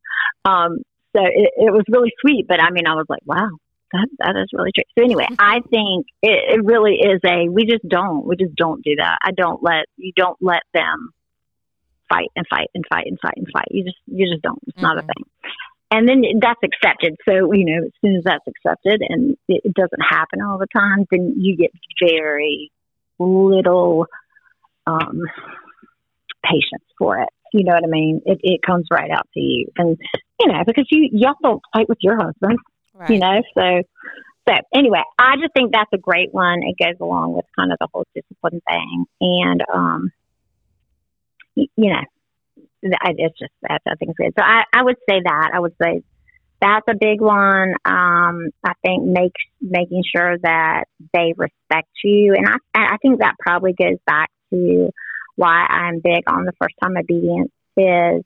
[0.44, 0.78] Um,
[1.14, 3.50] so it, it was really sweet, but I mean, I was like, wow,
[3.92, 4.84] that, that is really true.
[4.98, 8.82] So anyway, I think it, it really is a, we just don't, we just don't
[8.82, 9.18] do that.
[9.22, 11.10] I don't let, you don't let them
[12.08, 13.68] fight and fight and fight and fight and fight.
[13.70, 14.58] You just, you just don't.
[14.66, 14.86] It's mm-hmm.
[14.86, 15.08] not a mm-hmm.
[15.08, 15.24] thing.
[15.90, 17.16] And then that's accepted.
[17.28, 20.66] So, you know, as soon as that's accepted and it, it doesn't happen all the
[20.72, 21.70] time, then you get
[22.02, 22.72] very
[23.18, 24.06] little,
[24.86, 25.20] um,
[26.44, 27.28] patience for it.
[27.54, 28.22] You know what I mean?
[28.24, 29.66] It, it comes right out to you.
[29.76, 29.98] And,
[30.40, 32.58] you know, because you, y'all don't fight with your husband,
[32.94, 33.10] right.
[33.10, 33.82] you know, so,
[34.48, 36.62] so anyway, I just think that's a great one.
[36.62, 39.04] It goes along with kind of the whole discipline thing.
[39.20, 40.12] And, um,
[41.54, 42.00] you know,
[42.82, 44.32] it's just, that I think it's good.
[44.38, 45.50] So I, I would say that.
[45.52, 46.02] I would say
[46.62, 47.74] that's a big one.
[47.84, 52.34] Um, I think make, making sure that they respect you.
[52.34, 54.90] And I, I think that probably goes back to,
[55.36, 58.24] why I'm big on the first time obedience is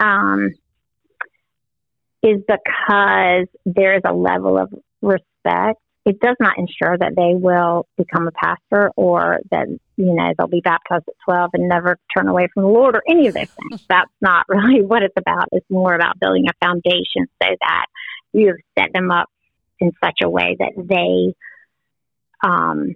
[0.00, 0.50] um,
[2.22, 5.80] is because there is a level of respect.
[6.04, 10.48] It does not ensure that they will become a pastor or that you know they'll
[10.48, 13.46] be baptized at twelve and never turn away from the Lord or any of those
[13.60, 13.80] things.
[13.88, 15.48] That's not really what it's about.
[15.52, 17.86] It's more about building a foundation so that
[18.32, 19.28] you have set them up
[19.78, 21.34] in such a way that they
[22.48, 22.94] um,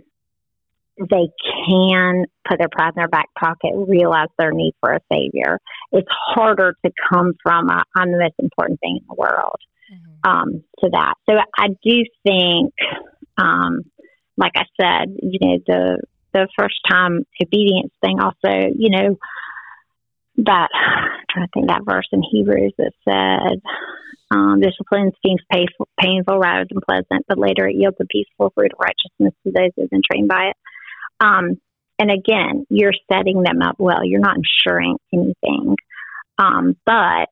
[0.99, 1.29] they
[1.69, 5.59] can put their pride in their back pocket, realize their need for a savior.
[5.93, 9.59] It's harder to come from i I'm the most important thing in the world
[9.93, 10.31] mm-hmm.
[10.31, 11.15] um, to that.
[11.29, 12.73] So I do think,
[13.37, 13.83] um,
[14.37, 15.99] like I said, you know, the
[16.33, 19.17] the first time obedience thing also, you know,
[20.39, 23.63] that I'm trying to think that verse in Hebrews that said,
[24.31, 28.73] um, discipline seems painful, painful rather than pleasant, but later it yields a peaceful fruit
[28.73, 30.57] of righteousness to those who've been trained by it.
[31.21, 31.61] Um,
[31.99, 34.05] and again, you're setting them up well.
[34.05, 35.77] You're not ensuring anything.
[36.39, 37.31] Um, but,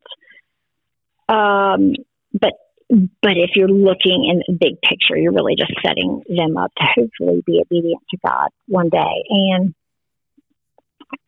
[1.29, 1.93] um,
[2.33, 2.53] but,
[2.89, 6.85] but if you're looking in the big picture, you're really just setting them up to
[6.95, 9.25] hopefully be obedient to God one day.
[9.29, 9.75] And,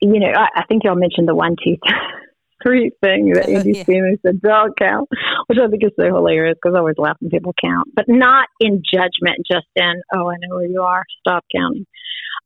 [0.01, 1.77] you know, I, I think y'all mentioned the one, two,
[2.67, 3.83] three thing that Andy yeah.
[3.83, 5.09] Stevens said, dog count,
[5.47, 8.49] which I think is so hilarious because I always laugh when people count, but not
[8.61, 11.87] in judgment, just in, oh, I know where you are, stop counting.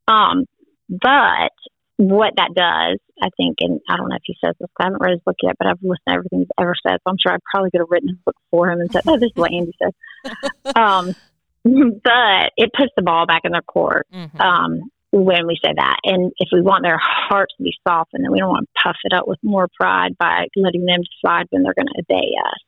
[0.07, 0.45] Um,
[0.89, 1.51] but
[1.97, 5.01] what that does, I think, and I don't know if he says this, I haven't
[5.01, 7.33] read his book yet, but I've listened to everything he's ever said, so I'm sure
[7.33, 9.51] I probably could have written his book for him and said, oh, this is what
[9.53, 10.75] Andy said.
[10.75, 11.15] um,
[11.63, 14.41] but it puts the ball back in their court mm-hmm.
[14.41, 15.97] um, when we say that.
[16.03, 18.97] And if we want their hearts to be softened, then we don't want to puff
[19.03, 22.59] it up with more pride by letting them decide when they're going to obey us.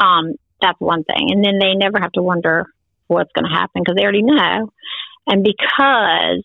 [0.00, 1.28] Um, that's one thing.
[1.30, 2.66] And then they never have to wonder
[3.06, 4.70] what's going to happen because they already know.
[5.26, 6.44] And because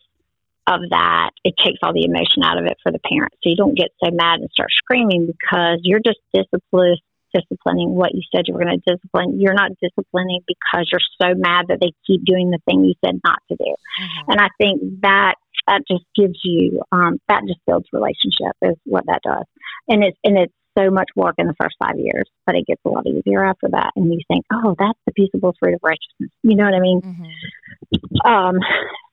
[0.67, 3.37] of that, it takes all the emotion out of it for the parents.
[3.43, 6.99] So you don't get so mad and start screaming because you're just disciplined,
[7.33, 9.39] disciplining what you said you were going to discipline.
[9.39, 13.19] You're not disciplining because you're so mad that they keep doing the thing you said
[13.23, 13.71] not to do.
[13.71, 14.31] Mm-hmm.
[14.31, 15.35] And I think that
[15.67, 19.45] that just gives you um, that just builds relationship is what that does.
[19.87, 22.81] And it's and it's so much work in the first five years, but it gets
[22.85, 23.91] a lot easier after that.
[23.95, 26.31] And you think, oh, that's the peaceable fruit of righteousness.
[26.43, 27.01] You know what I mean?
[27.01, 28.31] Mm-hmm.
[28.31, 28.55] Um,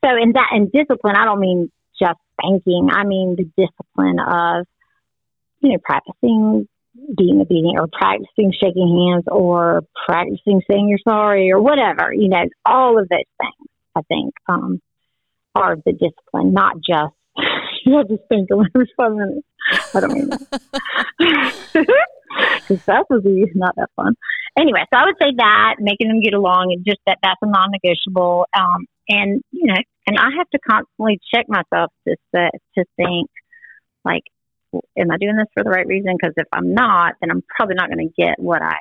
[0.05, 2.89] so in that, in discipline, I don't mean just spanking.
[2.93, 4.67] I mean the discipline of,
[5.61, 6.69] you know, practicing
[7.17, 12.13] being obedient or practicing shaking hands or practicing saying you're sorry or whatever.
[12.13, 14.81] You know, all of those things, I think, um,
[15.55, 17.15] are the discipline, not just
[17.85, 19.47] you have to think every five minutes.
[19.95, 21.87] I don't mean that.
[22.67, 23.23] Because that was
[23.55, 24.15] not that fun.
[24.59, 27.47] Anyway, so I would say that making them get along and just that that's a
[27.47, 28.47] non-negotiable.
[28.59, 29.77] Um, and you know,
[30.07, 33.29] and I have to constantly check myself to to think
[34.05, 34.23] like,
[34.97, 36.17] am I doing this for the right reason?
[36.17, 38.77] Because if I'm not, then I'm probably not going to get what I,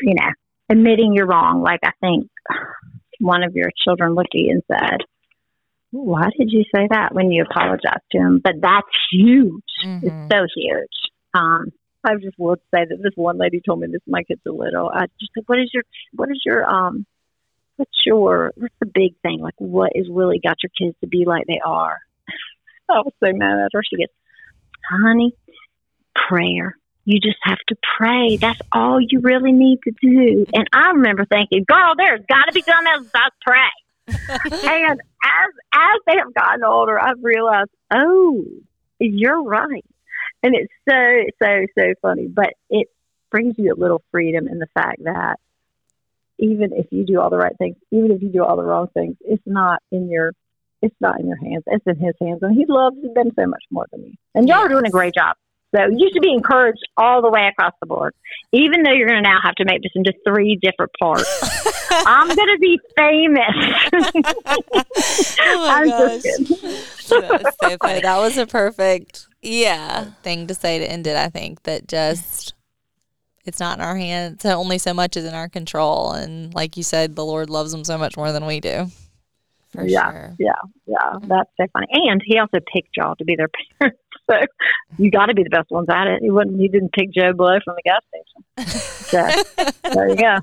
[0.00, 0.30] you know,
[0.68, 1.62] admitting you're wrong.
[1.62, 2.28] Like I think
[3.20, 5.00] one of your children looked at you and said,
[5.90, 8.40] why did you say that when you apologized to him?
[8.42, 9.62] But that's huge.
[9.84, 10.06] Mm-hmm.
[10.06, 11.12] It's so huge.
[11.34, 11.72] Um,
[12.04, 14.00] I just will say that this one lady told me this.
[14.06, 14.90] My kids are little.
[14.92, 15.82] I just said, "What is your?
[16.12, 16.64] What is your?
[16.68, 17.06] Um,
[17.76, 18.52] what's your?
[18.56, 19.40] What's the big thing?
[19.40, 21.98] Like, what has really got your kids to be like they are?"
[22.88, 23.82] I was so mad at her.
[23.88, 24.12] She gets,
[24.88, 25.34] "Honey,
[26.14, 26.76] prayer.
[27.04, 28.36] You just have to pray.
[28.36, 32.52] That's all you really need to do." And I remember thinking, "Girl, there's got to
[32.52, 38.44] be something else besides pray." And as as they have gotten older, I've realized, oh,
[38.98, 39.84] you're right,
[40.42, 42.26] and it's so so so funny.
[42.26, 42.88] But it
[43.30, 45.38] brings you a little freedom in the fact that
[46.38, 48.88] even if you do all the right things, even if you do all the wrong
[48.94, 50.32] things, it's not in your
[50.82, 51.64] it's not in your hands.
[51.66, 54.12] It's in his hands, and he loves them so much more than you.
[54.34, 55.36] And y'all are doing a great job.
[55.76, 58.14] So you should be encouraged all the way across the board,
[58.52, 61.26] even though you're going to now have to make this into three different parts.
[61.90, 63.42] I'm going to be famous.
[65.40, 66.22] oh my gosh.
[67.08, 68.00] That's so funny.
[68.00, 71.16] That was a perfect yeah thing to say to end it.
[71.16, 72.54] I think that just
[73.44, 74.44] it's not in our hands.
[74.44, 77.84] Only so much is in our control, and like you said, the Lord loves them
[77.84, 78.86] so much more than we do.
[79.72, 80.36] For yeah, sure.
[80.38, 80.52] yeah,
[80.86, 80.96] yeah.
[81.14, 81.28] Mm-hmm.
[81.28, 81.86] That's so funny.
[81.90, 83.48] And he also picked y'all to be their
[83.78, 83.98] parents.
[84.30, 84.36] so
[84.98, 86.22] you got to be the best ones at it.
[86.22, 86.58] He wouldn't.
[86.58, 88.82] He didn't take Joe Blow from the gas station.
[89.06, 89.22] So
[89.92, 90.38] there you go.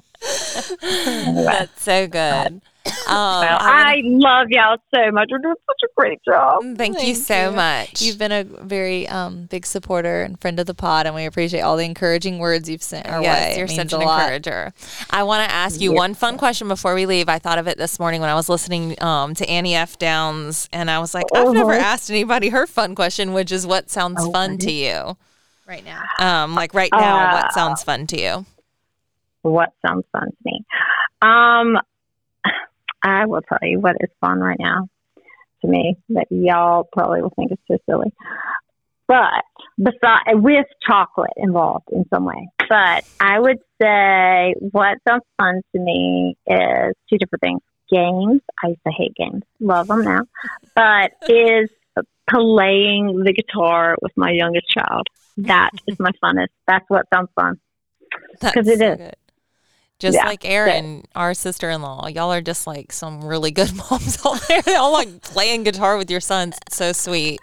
[0.81, 1.43] Anyway.
[1.43, 2.61] That's so good.
[3.08, 5.28] Um, well, I love y'all so much.
[5.30, 6.62] You're doing such a great job.
[6.62, 7.56] Thank, Thank you so you.
[7.56, 8.01] much.
[8.01, 11.62] You've been a very um, big supporter and friend of the pod, and we appreciate
[11.62, 13.58] all the encouraging words you've sent our yes, way.
[13.58, 14.74] You're such an encourager.
[15.10, 15.97] I want to ask you yes.
[15.97, 17.30] one fun question before we leave.
[17.30, 19.97] I thought of it this morning when I was listening um, to Annie F.
[19.97, 21.54] Downs, and I was like, I've uh-huh.
[21.54, 25.18] never asked anybody her fun question, which is what sounds oh, fun to you
[25.68, 26.04] right now.
[26.20, 28.45] Um, like right now, uh, what sounds fun to you?
[29.41, 30.64] What sounds fun to me?
[31.22, 31.78] Um,
[33.04, 34.88] I will tell you what is fun right now
[35.62, 38.14] to me that y'all probably will think is so silly.
[39.08, 39.43] But
[39.78, 42.47] beside with chocolate involved in some way.
[42.70, 47.62] But I would say what sounds fun to me is two different things.
[47.91, 48.41] Games.
[48.64, 49.43] I used to hate games.
[49.60, 50.22] Love them now.
[50.76, 51.70] But is
[52.30, 55.08] playing the guitar with my youngest child.
[55.38, 56.47] That is my funnest.
[56.66, 57.60] That's what sounds fun.
[58.41, 58.97] Because it is.
[58.97, 59.16] Good.
[60.00, 60.26] Just yeah.
[60.26, 62.08] like Erin, our sister in law.
[62.08, 64.62] Y'all are just like some really good moms out there.
[64.62, 66.58] They all like playing guitar with your sons.
[66.70, 67.39] So sweet.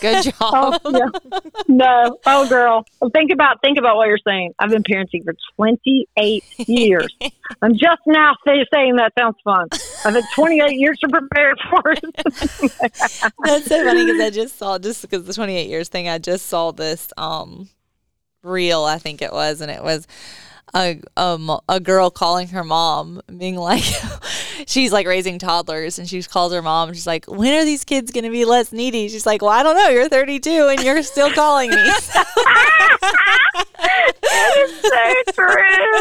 [0.00, 0.80] Good job.
[0.84, 1.38] oh, yeah.
[1.68, 2.18] No.
[2.24, 2.86] Oh girl.
[3.12, 4.54] think about think about what you're saying.
[4.58, 7.14] I've been parenting for twenty eight years.
[7.60, 9.68] I'm just now saying that sounds fun.
[10.06, 12.04] I've had twenty eight years to prepare for it.
[13.44, 16.18] That's so funny because I just saw just because the twenty eight years thing, I
[16.18, 17.68] just saw this um
[18.42, 20.06] reel, I think it was, and it was
[20.74, 23.84] a um a girl calling her mom, being like,
[24.66, 26.92] she's like raising toddlers, and she calls her mom.
[26.92, 29.76] she's like, "When are these kids gonna be less needy?" She's like, "Well, I don't
[29.76, 29.88] know.
[29.88, 31.76] You're 32 and you're still calling me."
[33.82, 35.56] it is so true.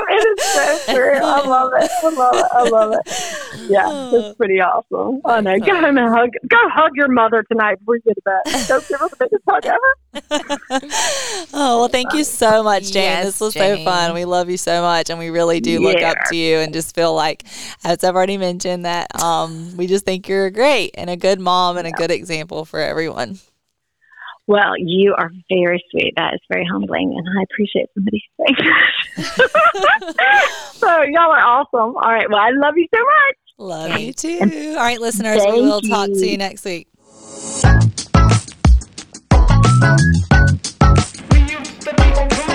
[0.10, 1.20] It is so true.
[1.22, 1.92] I love it.
[2.04, 2.46] I love it.
[2.52, 3.70] I love it.
[3.70, 5.22] Yeah, it's pretty awesome.
[5.26, 5.58] I know.
[5.60, 6.30] Go home and hug.
[6.48, 8.68] Go hug your mother tonight before you get to bed.
[8.68, 9.96] Go give her the biggest hug ever.
[11.54, 13.04] oh well, thank you so much, Jane.
[13.04, 13.78] Yes, this was Jane.
[13.78, 14.14] so fun.
[14.14, 16.96] We love you so much, and we really do look up to you, and just
[16.96, 17.44] feel like,
[17.84, 21.78] as I've already mentioned, that um, we just think you're great and a good mom
[21.78, 23.40] and a good example for everyone.
[24.48, 26.14] Well, you are very sweet.
[26.18, 28.58] That is very humbling, and I appreciate somebody saying
[29.18, 30.74] that.
[30.74, 31.96] so y'all are awesome.
[31.96, 32.30] All right.
[32.30, 33.38] Well, I love you so much.
[33.58, 34.40] Love you too.
[34.72, 36.88] All right, listeners, we will talk to you next week.
[41.32, 42.51] We